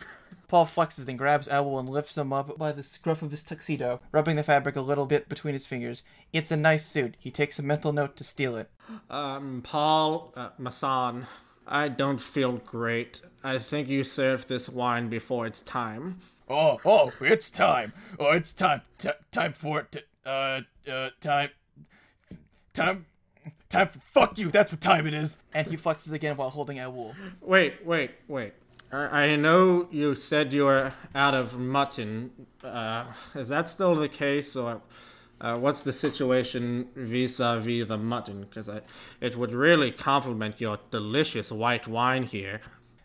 Paul 0.54 0.66
flexes 0.66 1.08
and 1.08 1.18
grabs 1.18 1.48
Owl 1.48 1.80
and 1.80 1.88
lifts 1.88 2.16
him 2.16 2.32
up 2.32 2.56
by 2.56 2.70
the 2.70 2.84
scruff 2.84 3.22
of 3.22 3.32
his 3.32 3.42
tuxedo, 3.42 4.00
rubbing 4.12 4.36
the 4.36 4.44
fabric 4.44 4.76
a 4.76 4.80
little 4.80 5.04
bit 5.04 5.28
between 5.28 5.52
his 5.52 5.66
fingers. 5.66 6.04
It's 6.32 6.52
a 6.52 6.56
nice 6.56 6.86
suit. 6.86 7.16
He 7.18 7.32
takes 7.32 7.58
a 7.58 7.62
mental 7.64 7.92
note 7.92 8.14
to 8.14 8.22
steal 8.22 8.54
it. 8.54 8.70
Um, 9.10 9.62
Paul 9.64 10.32
uh, 10.36 10.50
Masson, 10.56 11.26
I 11.66 11.88
don't 11.88 12.20
feel 12.20 12.52
great. 12.52 13.20
I 13.42 13.58
think 13.58 13.88
you 13.88 14.04
served 14.04 14.48
this 14.48 14.68
wine 14.68 15.08
before 15.08 15.44
its 15.44 15.60
time. 15.60 16.20
Oh, 16.48 16.78
oh, 16.84 17.12
it's 17.20 17.50
time. 17.50 17.92
Oh, 18.20 18.30
it's 18.30 18.52
time. 18.52 18.82
T- 18.98 19.10
time 19.32 19.54
for 19.54 19.80
it 19.80 19.90
to, 19.90 20.02
uh, 20.24 20.60
uh, 20.88 21.10
time. 21.20 21.50
Time. 22.72 23.06
Time 23.68 23.88
for. 23.88 23.98
Fuck 23.98 24.38
you, 24.38 24.52
that's 24.52 24.70
what 24.70 24.80
time 24.80 25.08
it 25.08 25.14
is. 25.14 25.36
And 25.52 25.66
he 25.66 25.76
flexes 25.76 26.12
again 26.12 26.36
while 26.36 26.50
holding 26.50 26.78
Owl. 26.78 27.16
Wait, 27.40 27.84
wait, 27.84 28.12
wait. 28.28 28.52
I, 28.94 29.36
know 29.36 29.88
you 29.90 30.14
said 30.14 30.52
you 30.52 30.64
were 30.64 30.92
out 31.14 31.34
of 31.34 31.58
mutton. 31.58 32.30
Uh, 32.62 33.06
is 33.34 33.48
that 33.48 33.68
still 33.68 33.94
the 33.94 34.08
case, 34.08 34.54
or 34.54 34.82
uh, 35.40 35.56
what's 35.58 35.80
the 35.80 35.92
situation 35.92 36.88
vis-a-vis 36.94 37.88
the 37.88 37.98
mutton? 37.98 38.42
Because 38.42 38.68
it 39.20 39.36
would 39.36 39.52
really 39.52 39.90
complement 39.90 40.60
your 40.60 40.78
delicious 40.90 41.50
white 41.50 41.88
wine 41.88 42.22
here. 42.22 42.60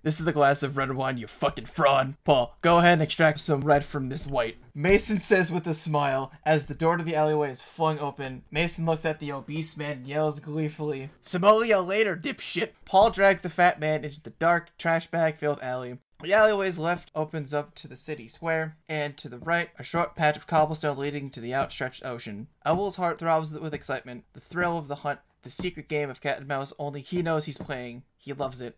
This 0.10 0.19
is 0.19 0.26
a 0.26 0.34
glass 0.34 0.63
of 0.63 0.76
red 0.76 0.91
wine, 0.93 1.19
you 1.19 1.28
fucking 1.28 1.67
fraud. 1.67 2.15
Paul, 2.24 2.58
go 2.63 2.80
ahead 2.80 2.93
and 2.93 3.04
extract 3.04 3.41
some 3.41 3.62
red 3.62 3.86
from 3.86 4.10
this 4.10 4.26
white. 4.26 4.58
Mason 4.74 5.19
says 5.19 5.52
with 5.52 5.67
a 5.67 5.76
smile 5.76 6.32
as 6.43 6.65
the 6.65 6.74
door 6.74 6.98
to 6.98 7.04
the 7.04 7.15
alleyway 7.15 7.52
is 7.52 7.62
flung 7.62 8.00
open. 8.00 8.41
Mason 8.50 8.88
looks 8.88 9.06
at 9.06 9.19
the 9.19 9.32
obese 9.32 9.78
man 9.78 9.98
and 9.98 10.08
yells 10.08 10.39
gleefully, 10.39 11.12
Somalia 11.22 11.86
later, 11.86 12.17
dipshit! 12.17 12.69
Paul 12.86 13.12
drags 13.12 13.43
the 13.43 13.52
fat 13.52 13.80
man 13.80 14.04
into 14.04 14.19
the 14.19 14.32
dark, 14.32 14.76
trash 14.80 15.06
bag 15.06 15.38
filled 15.38 15.62
alley. 15.62 16.00
The 16.24 16.34
alleyway's 16.34 16.80
left 16.80 17.12
opens 17.13 17.54
up 17.54 17.76
to 17.76 17.88
the 17.88 17.95
city 17.95 18.28
square, 18.28 18.78
and 18.88 19.15
to 19.17 19.30
the 19.30 19.38
right, 19.38 19.69
a 19.78 19.84
short 19.84 20.15
patch 20.15 20.38
of 20.38 20.48
cobblestone 20.48 20.98
leading 20.98 21.30
to 21.30 21.39
the 21.39 21.54
outstretched 21.54 22.04
ocean. 22.04 22.48
Owl's 22.65 22.95
heart 22.95 23.19
throbs 23.19 23.54
with 23.54 23.76
excitement, 23.76 24.24
the 24.34 24.39
thrill 24.39 24.76
of 24.76 24.88
the 24.88 24.95
hunt, 24.95 25.19
the 25.43 25.52
secret 25.52 25.88
game 25.88 26.10
of 26.10 26.19
cat 26.19 26.39
and 26.39 26.48
mouse 26.48 26.74
only 26.80 27.02
he 27.02 27.22
knows 27.22 27.45
he's 27.45 27.60
playing. 27.60 28.04
He 28.17 28.34
loves 28.34 28.60
it. 28.60 28.76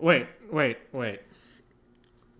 Wait, 0.00 0.26
wait, 0.50 0.78
wait. 0.92 1.20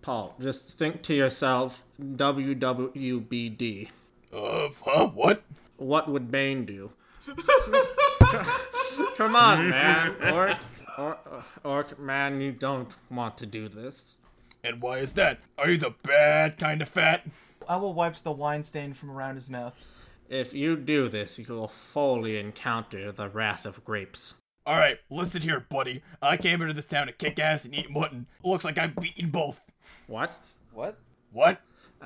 Paul, 0.01 0.35
just 0.39 0.71
think 0.77 1.01
to 1.03 1.13
yourself 1.13 1.83
WWBD. 2.01 3.89
Uh, 4.33 4.69
huh? 4.85 5.07
What? 5.07 5.43
What 5.77 6.09
would 6.09 6.31
Bane 6.31 6.65
do? 6.65 6.91
Come 9.17 9.35
on, 9.35 9.69
man. 9.69 10.15
Orc, 10.31 10.57
or, 10.97 11.17
orc, 11.63 11.99
man, 11.99 12.39
you 12.39 12.51
don't 12.51 12.89
want 13.09 13.37
to 13.39 13.45
do 13.45 13.67
this. 13.67 14.17
And 14.63 14.81
why 14.81 14.99
is 14.99 15.13
that? 15.13 15.39
Are 15.57 15.69
you 15.69 15.77
the 15.77 15.93
bad 16.03 16.57
kind 16.57 16.81
of 16.81 16.89
fat? 16.89 17.25
Owl 17.67 17.93
wipes 17.93 18.21
the 18.21 18.31
wine 18.31 18.63
stain 18.63 18.93
from 18.93 19.11
around 19.11 19.35
his 19.35 19.49
mouth. 19.49 19.73
If 20.29 20.53
you 20.53 20.75
do 20.75 21.09
this, 21.09 21.39
you 21.39 21.45
will 21.47 21.67
fully 21.67 22.37
encounter 22.37 23.11
the 23.11 23.29
wrath 23.29 23.65
of 23.65 23.83
grapes. 23.83 24.35
Alright, 24.69 24.99
listen 25.09 25.41
here, 25.41 25.65
buddy. 25.67 26.03
I 26.21 26.37
came 26.37 26.61
into 26.61 26.75
this 26.75 26.85
town 26.85 27.07
to 27.07 27.13
kick 27.13 27.39
ass 27.39 27.65
and 27.65 27.73
eat 27.73 27.89
mutton. 27.89 28.27
Looks 28.43 28.63
like 28.63 28.77
I'm 28.77 28.93
beating 29.01 29.29
both. 29.29 29.59
What? 30.05 30.31
What? 30.71 30.99
What? 31.33 31.59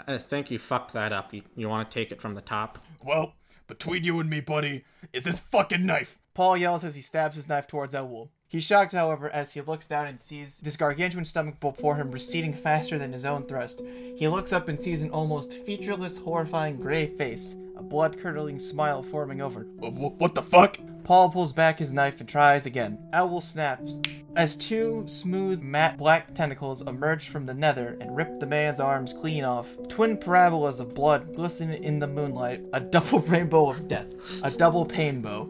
I 0.07 0.17
think 0.17 0.49
you 0.49 0.59
fucked 0.59 0.93
that 0.93 1.11
up. 1.11 1.33
You, 1.33 1.41
you 1.57 1.67
want 1.67 1.91
to 1.91 1.93
take 1.93 2.13
it 2.13 2.21
from 2.21 2.35
the 2.35 2.41
top? 2.41 2.79
Well, 3.03 3.33
between 3.67 4.05
you 4.05 4.17
and 4.21 4.29
me, 4.29 4.39
buddy, 4.39 4.85
is 5.11 5.23
this 5.23 5.39
fucking 5.39 5.85
knife. 5.85 6.17
Paul 6.33 6.55
yells 6.55 6.85
as 6.85 6.95
he 6.95 7.01
stabs 7.01 7.35
his 7.35 7.49
knife 7.49 7.67
towards 7.67 7.93
Owl. 7.93 8.31
He's 8.47 8.63
shocked, 8.63 8.93
however, 8.93 9.29
as 9.29 9.53
he 9.53 9.59
looks 9.59 9.85
down 9.85 10.07
and 10.07 10.21
sees 10.21 10.61
this 10.61 10.77
gargantuan 10.77 11.25
stomach 11.25 11.59
before 11.59 11.97
him 11.97 12.11
receding 12.11 12.53
faster 12.53 12.97
than 12.97 13.11
his 13.11 13.25
own 13.25 13.45
thrust. 13.45 13.81
He 14.15 14.29
looks 14.29 14.53
up 14.53 14.69
and 14.69 14.79
sees 14.79 15.01
an 15.01 15.09
almost 15.09 15.51
featureless, 15.51 16.17
horrifying 16.17 16.77
gray 16.77 17.07
face, 17.07 17.57
a 17.75 17.83
blood 17.83 18.17
curdling 18.21 18.59
smile 18.59 19.03
forming 19.03 19.41
over. 19.41 19.67
Uh, 19.81 19.89
what 19.89 20.33
the 20.33 20.41
fuck? 20.41 20.77
Paul 21.03 21.29
pulls 21.29 21.51
back 21.51 21.79
his 21.79 21.91
knife 21.91 22.19
and 22.19 22.29
tries 22.29 22.65
again. 22.65 22.97
Owl 23.11 23.41
snaps. 23.41 23.99
As 24.35 24.55
two 24.55 25.03
smooth, 25.05 25.61
matte 25.61 25.97
black 25.97 26.33
tentacles 26.33 26.81
emerge 26.81 27.27
from 27.27 27.45
the 27.45 27.53
nether 27.53 27.97
and 27.99 28.15
rip 28.15 28.39
the 28.39 28.47
man's 28.47 28.79
arms 28.79 29.13
clean 29.13 29.43
off, 29.43 29.75
twin 29.89 30.17
parabolas 30.17 30.79
of 30.79 30.93
blood 30.95 31.35
glisten 31.35 31.71
in 31.71 31.99
the 31.99 32.07
moonlight, 32.07 32.61
a 32.73 32.79
double 32.79 33.19
rainbow 33.27 33.69
of 33.69 33.87
death, 33.87 34.07
a 34.43 34.49
double 34.49 34.85
painbow. 34.85 35.49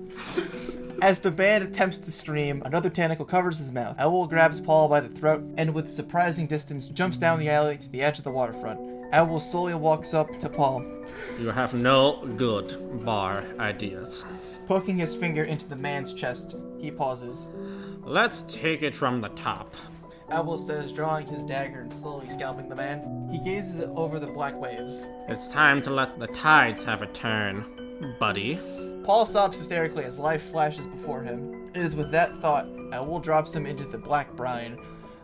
As 1.02 1.20
the 1.20 1.32
man 1.32 1.62
attempts 1.62 2.00
to 2.00 2.12
scream, 2.12 2.62
another 2.66 2.90
tentacle 2.90 3.26
covers 3.26 3.58
his 3.58 3.72
mouth. 3.72 3.96
Owl 4.00 4.28
grabs 4.28 4.60
Paul 4.60 4.88
by 4.88 5.02
the 5.02 5.10
throat 5.10 5.44
and, 5.58 5.74
with 5.74 5.90
surprising 5.90 6.48
distance, 6.48 6.88
jumps 6.88 7.18
down 7.18 7.40
the 7.40 7.50
alley 7.50 7.78
to 7.78 7.90
the 7.90 8.02
edge 8.02 8.18
of 8.18 8.24
the 8.24 8.32
waterfront. 8.32 8.80
Owl 9.14 9.40
slowly 9.40 9.76
walks 9.76 10.14
up 10.14 10.40
to 10.40 10.50
Paul, 10.50 10.84
You 11.40 11.52
have 11.52 11.74
no 11.74 12.26
good 12.38 13.06
bar 13.06 13.44
ideas. 13.60 14.26
Poking 14.68 14.98
his 14.98 15.16
finger 15.16 15.44
into 15.44 15.68
the 15.68 15.76
man's 15.76 16.14
chest. 16.14 16.56
He 16.78 16.92
pauses. 16.92 17.50
Let's 18.04 18.44
take 18.44 18.82
it 18.82 18.96
from 18.96 19.22
the 19.22 19.30
top. 19.30 19.76
Owl 20.30 20.58
says, 20.58 20.92
drawing 20.92 21.28
his 21.28 21.44
dagger 21.44 21.82
and 21.82 21.94
slowly 21.94 22.30
scalping 22.30 22.70
the 22.70 22.76
man. 22.76 23.30
He 23.32 23.40
gazes 23.40 23.84
over 23.96 24.20
the 24.20 24.28
black 24.28 24.60
waves. 24.60 25.08
It's 25.28 25.48
time 25.48 25.82
to 25.84 25.90
let 25.90 26.20
the 26.20 26.28
tides 26.28 26.84
have 26.86 27.02
a 27.02 27.08
turn, 27.08 28.16
buddy. 28.20 28.58
Paul 29.04 29.26
sobs 29.26 29.58
hysterically 29.60 30.06
as 30.06 30.18
life 30.18 30.50
flashes 30.50 30.88
before 30.88 31.22
him. 31.24 31.70
It 31.76 31.82
is 31.82 31.96
with 31.96 32.12
that 32.12 32.38
thought, 32.38 32.68
Owl 32.94 33.20
drops 33.20 33.54
him 33.54 33.66
into 33.66 33.86
the 33.86 33.98
black 33.98 34.32
brine. 34.34 34.78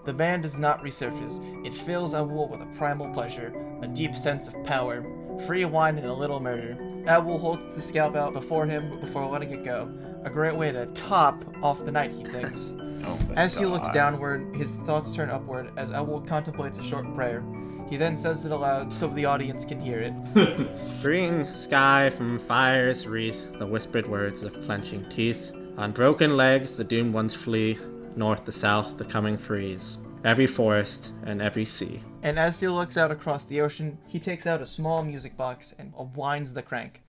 The 0.05 0.13
man 0.13 0.41
does 0.41 0.57
not 0.57 0.83
resurface. 0.83 1.65
It 1.65 1.73
fills 1.73 2.13
Owl 2.13 2.49
with 2.49 2.61
a 2.61 2.77
primal 2.77 3.13
pleasure, 3.13 3.53
a 3.81 3.87
deep 3.87 4.15
sense 4.15 4.47
of 4.47 4.63
power, 4.63 5.05
free 5.45 5.65
wine 5.65 5.97
and 5.97 6.07
a 6.07 6.13
little 6.13 6.39
murder. 6.39 6.77
Owl 7.07 7.37
holds 7.37 7.65
the 7.67 7.81
scalp 7.81 8.15
out 8.15 8.33
before 8.33 8.65
him 8.65 8.99
before 8.99 9.25
letting 9.27 9.51
it 9.51 9.63
go. 9.63 9.91
A 10.23 10.29
great 10.29 10.55
way 10.55 10.71
to 10.71 10.85
top 10.87 11.43
off 11.63 11.83
the 11.85 11.91
night, 11.91 12.11
he 12.11 12.23
thinks. 12.23 12.75
Oh 13.01 13.17
as 13.37 13.57
he 13.57 13.65
looks 13.65 13.89
downward, 13.91 14.53
his 14.57 14.75
thoughts 14.79 15.13
turn 15.13 15.29
upward 15.29 15.71
as 15.77 15.89
Owl 15.89 16.19
contemplates 16.19 16.77
a 16.79 16.83
short 16.83 17.15
prayer. 17.15 17.41
He 17.89 17.95
then 17.95 18.17
says 18.17 18.45
it 18.45 18.51
aloud 18.51 18.91
so 18.91 19.07
the 19.07 19.23
audience 19.23 19.63
can 19.63 19.79
hear 19.79 19.99
it. 19.99 20.67
Freeing 21.01 21.45
sky 21.55 22.09
from 22.09 22.37
fire's 22.37 23.07
wreath, 23.07 23.47
the 23.57 23.65
whispered 23.65 24.05
words 24.05 24.43
of 24.43 24.61
clenching 24.65 25.07
teeth. 25.09 25.53
On 25.77 25.93
broken 25.93 26.35
legs, 26.35 26.75
the 26.75 26.83
doomed 26.83 27.13
ones 27.13 27.33
flee. 27.33 27.79
North 28.17 28.43
to 28.43 28.51
south, 28.51 28.97
the 28.97 29.05
coming 29.05 29.37
freeze. 29.37 29.97
Every 30.25 30.47
forest 30.47 31.13
and 31.23 31.41
every 31.41 31.63
sea. 31.63 32.01
And 32.23 32.37
as 32.37 32.59
he 32.59 32.67
looks 32.67 32.97
out 32.97 33.09
across 33.09 33.45
the 33.45 33.61
ocean, 33.61 33.97
he 34.05 34.19
takes 34.19 34.45
out 34.45 34.61
a 34.61 34.65
small 34.65 35.01
music 35.01 35.37
box 35.37 35.73
and 35.79 35.93
winds 36.15 36.53
the 36.53 36.61
crank. 36.61 37.01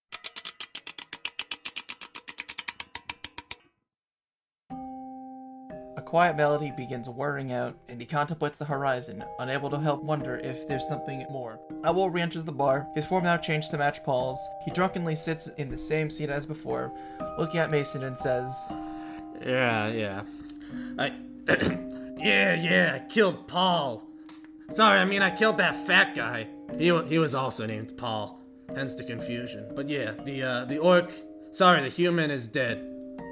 A 4.70 6.02
quiet 6.02 6.36
melody 6.36 6.72
begins 6.76 7.08
whirring 7.08 7.52
out, 7.52 7.76
and 7.88 8.00
he 8.00 8.06
contemplates 8.06 8.58
the 8.58 8.64
horizon, 8.64 9.24
unable 9.40 9.68
to 9.70 9.78
help 9.78 10.04
wonder 10.04 10.36
if 10.36 10.68
there's 10.68 10.86
something 10.86 11.26
more. 11.30 11.58
Owl 11.84 12.10
re 12.10 12.22
enters 12.22 12.44
the 12.44 12.52
bar, 12.52 12.86
his 12.94 13.04
form 13.04 13.24
now 13.24 13.36
changed 13.36 13.72
to 13.72 13.78
match 13.78 14.04
Paul's. 14.04 14.40
He 14.64 14.70
drunkenly 14.70 15.16
sits 15.16 15.48
in 15.58 15.68
the 15.68 15.76
same 15.76 16.10
seat 16.10 16.30
as 16.30 16.46
before, 16.46 16.92
looking 17.38 17.58
at 17.58 17.72
Mason 17.72 18.04
and 18.04 18.16
says, 18.16 18.56
Yeah, 19.44 19.88
yeah. 19.88 20.22
I. 20.96 21.12
yeah, 22.22 22.54
yeah, 22.54 22.92
I 22.94 23.08
killed 23.08 23.48
Paul. 23.48 24.02
Sorry, 24.74 24.98
I 24.98 25.04
mean, 25.04 25.22
I 25.22 25.30
killed 25.34 25.58
that 25.58 25.74
fat 25.86 26.14
guy. 26.14 26.48
He, 26.78 26.86
he 27.06 27.18
was 27.18 27.34
also 27.34 27.66
named 27.66 27.96
Paul, 27.96 28.40
hence 28.74 28.94
the 28.94 29.04
confusion. 29.04 29.72
But 29.74 29.88
yeah, 29.88 30.12
the, 30.12 30.42
uh, 30.42 30.64
the 30.66 30.78
orc. 30.78 31.12
Sorry, 31.52 31.82
the 31.82 31.88
human 31.88 32.30
is 32.30 32.46
dead. 32.46 32.86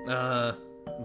Uh, 0.09 0.53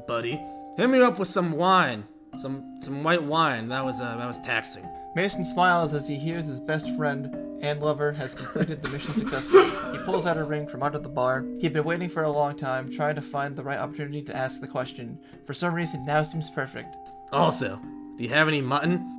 buddy. 0.08 0.42
Hit 0.78 0.90
me 0.90 1.02
up 1.02 1.20
with 1.20 1.28
some 1.28 1.52
wine. 1.52 2.06
Some 2.40 2.80
some 2.82 3.04
white 3.04 3.22
wine. 3.22 3.68
That 3.68 3.86
was 3.86 4.02
uh, 4.02 4.18
that 4.18 4.28
was 4.28 4.40
taxing. 4.42 4.88
Mason 5.16 5.46
smiles 5.46 5.94
as 5.94 6.08
he 6.08 6.16
hears 6.16 6.48
his 6.48 6.60
best 6.60 6.90
friend 6.96 7.60
and 7.62 7.80
lover 7.80 8.12
has 8.12 8.34
completed 8.34 8.82
the 8.82 8.90
mission 8.90 9.14
successfully. 9.14 9.70
He 9.92 10.04
pulls 10.04 10.26
out 10.26 10.38
a 10.38 10.44
ring 10.44 10.68
from 10.68 10.82
under 10.82 10.98
the 10.98 11.10
bar. 11.10 11.46
He'd 11.60 11.74
been 11.74 11.84
waiting 11.84 12.10
for 12.10 12.24
a 12.24 12.32
long 12.32 12.58
time, 12.58 12.92
trying 12.92 13.16
to 13.16 13.22
find 13.22 13.56
the 13.56 13.64
right 13.64 13.78
opportunity 13.78 14.24
to 14.24 14.36
ask 14.36 14.60
the 14.60 14.68
question. 14.68 15.20
For 15.46 15.54
some 15.54 15.74
reason, 15.74 16.06
now 16.06 16.24
seems 16.24 16.50
perfect. 16.50 16.96
Also, 17.34 17.80
do 18.18 18.24
you 18.24 18.30
have 18.30 18.48
any 18.48 18.62
mutton? 18.62 19.10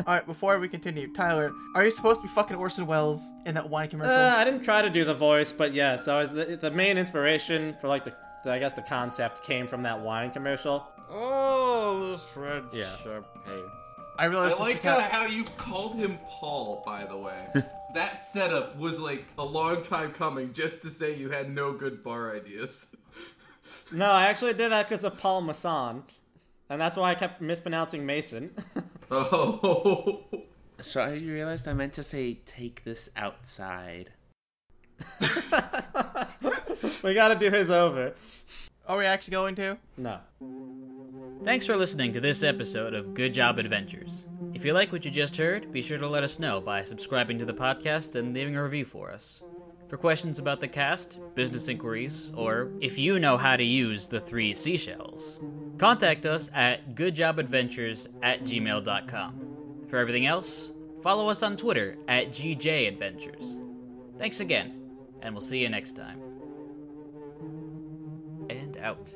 Alright, 0.00 0.26
before 0.26 0.58
we 0.58 0.68
continue, 0.68 1.12
Tyler, 1.12 1.52
are 1.74 1.84
you 1.84 1.90
supposed 1.90 2.20
to 2.20 2.28
be 2.28 2.32
fucking 2.32 2.56
Orson 2.56 2.86
Welles 2.86 3.32
in 3.46 3.54
that 3.54 3.68
wine 3.68 3.88
commercial? 3.88 4.14
Uh, 4.14 4.34
I 4.36 4.44
didn't 4.44 4.62
try 4.62 4.80
to 4.82 4.90
do 4.90 5.04
the 5.04 5.14
voice, 5.14 5.52
but 5.52 5.74
yeah. 5.74 5.96
So 5.96 6.18
was 6.18 6.32
the, 6.32 6.56
the 6.56 6.70
main 6.70 6.98
inspiration 6.98 7.76
for 7.80 7.88
like 7.88 8.04
the, 8.04 8.14
the 8.44 8.52
I 8.52 8.58
guess 8.60 8.74
the 8.74 8.82
concept 8.82 9.42
came 9.44 9.66
from 9.66 9.82
that 9.82 10.00
wine 10.00 10.30
commercial. 10.30 10.86
Oh, 11.10 12.12
this 12.12 12.24
red 12.36 12.64
Yeah. 12.72 12.94
champagne. 12.98 13.70
I 14.18 14.24
realize 14.26 14.52
I 14.52 14.58
like 14.58 14.82
how, 14.82 15.00
how 15.00 15.26
you 15.26 15.44
called 15.56 15.94
him 15.96 16.18
Paul, 16.28 16.82
by 16.84 17.04
the 17.04 17.16
way. 17.16 17.46
that 17.94 18.24
setup 18.24 18.76
was 18.76 18.98
like 18.98 19.24
a 19.38 19.44
long 19.44 19.82
time 19.82 20.12
coming 20.12 20.52
just 20.52 20.82
to 20.82 20.88
say 20.88 21.16
you 21.16 21.30
had 21.30 21.50
no 21.50 21.72
good 21.72 22.02
bar 22.02 22.34
ideas. 22.34 22.86
No, 23.92 24.06
I 24.10 24.26
actually 24.26 24.54
did 24.54 24.72
that 24.72 24.88
because 24.88 25.04
of 25.04 25.20
Paul 25.20 25.42
Masson, 25.42 26.02
and 26.68 26.80
that's 26.80 26.96
why 26.96 27.10
I 27.10 27.14
kept 27.14 27.40
mispronouncing 27.40 28.04
Mason. 28.04 28.50
Oh. 29.10 30.26
So 30.82 31.00
I 31.00 31.12
realized 31.12 31.66
I 31.66 31.72
meant 31.72 31.94
to 31.94 32.02
say 32.02 32.34
take 32.44 32.84
this 32.84 33.08
outside. 33.16 34.12
we 37.02 37.14
gotta 37.14 37.34
do 37.34 37.50
his 37.50 37.70
over. 37.70 38.12
Are 38.86 38.98
we 38.98 39.06
actually 39.06 39.32
going 39.32 39.54
to? 39.54 39.78
No. 39.96 40.18
Thanks 41.42 41.64
for 41.64 41.76
listening 41.76 42.12
to 42.12 42.20
this 42.20 42.42
episode 42.42 42.92
of 42.92 43.14
Good 43.14 43.32
Job 43.32 43.58
Adventures. 43.58 44.26
If 44.52 44.64
you 44.64 44.72
like 44.74 44.92
what 44.92 45.04
you 45.06 45.10
just 45.10 45.36
heard, 45.36 45.72
be 45.72 45.80
sure 45.80 45.96
to 45.96 46.06
let 46.06 46.22
us 46.22 46.38
know 46.38 46.60
by 46.60 46.82
subscribing 46.84 47.38
to 47.38 47.44
the 47.44 47.54
podcast 47.54 48.16
and 48.16 48.34
leaving 48.34 48.56
a 48.56 48.62
review 48.62 48.84
for 48.84 49.10
us. 49.10 49.40
For 49.88 49.96
questions 49.96 50.38
about 50.38 50.60
the 50.60 50.68
cast, 50.68 51.18
business 51.34 51.68
inquiries, 51.68 52.30
or 52.34 52.70
if 52.80 52.98
you 52.98 53.18
know 53.18 53.38
how 53.38 53.56
to 53.56 53.64
use 53.64 54.06
the 54.06 54.20
three 54.20 54.52
seashells, 54.52 55.40
contact 55.78 56.26
us 56.26 56.50
at 56.54 56.94
goodjobadventures 56.94 58.06
at 58.22 58.42
gmail.com. 58.42 59.86
For 59.88 59.96
everything 59.96 60.26
else, 60.26 60.70
follow 61.02 61.28
us 61.28 61.42
on 61.42 61.56
Twitter 61.56 61.96
at 62.08 62.28
GJAdventures. 62.28 63.58
Thanks 64.18 64.40
again, 64.40 64.90
and 65.22 65.34
we'll 65.34 65.42
see 65.42 65.58
you 65.58 65.68
next 65.68 65.96
time. 65.96 66.20
And 68.50 68.76
out. 68.78 69.14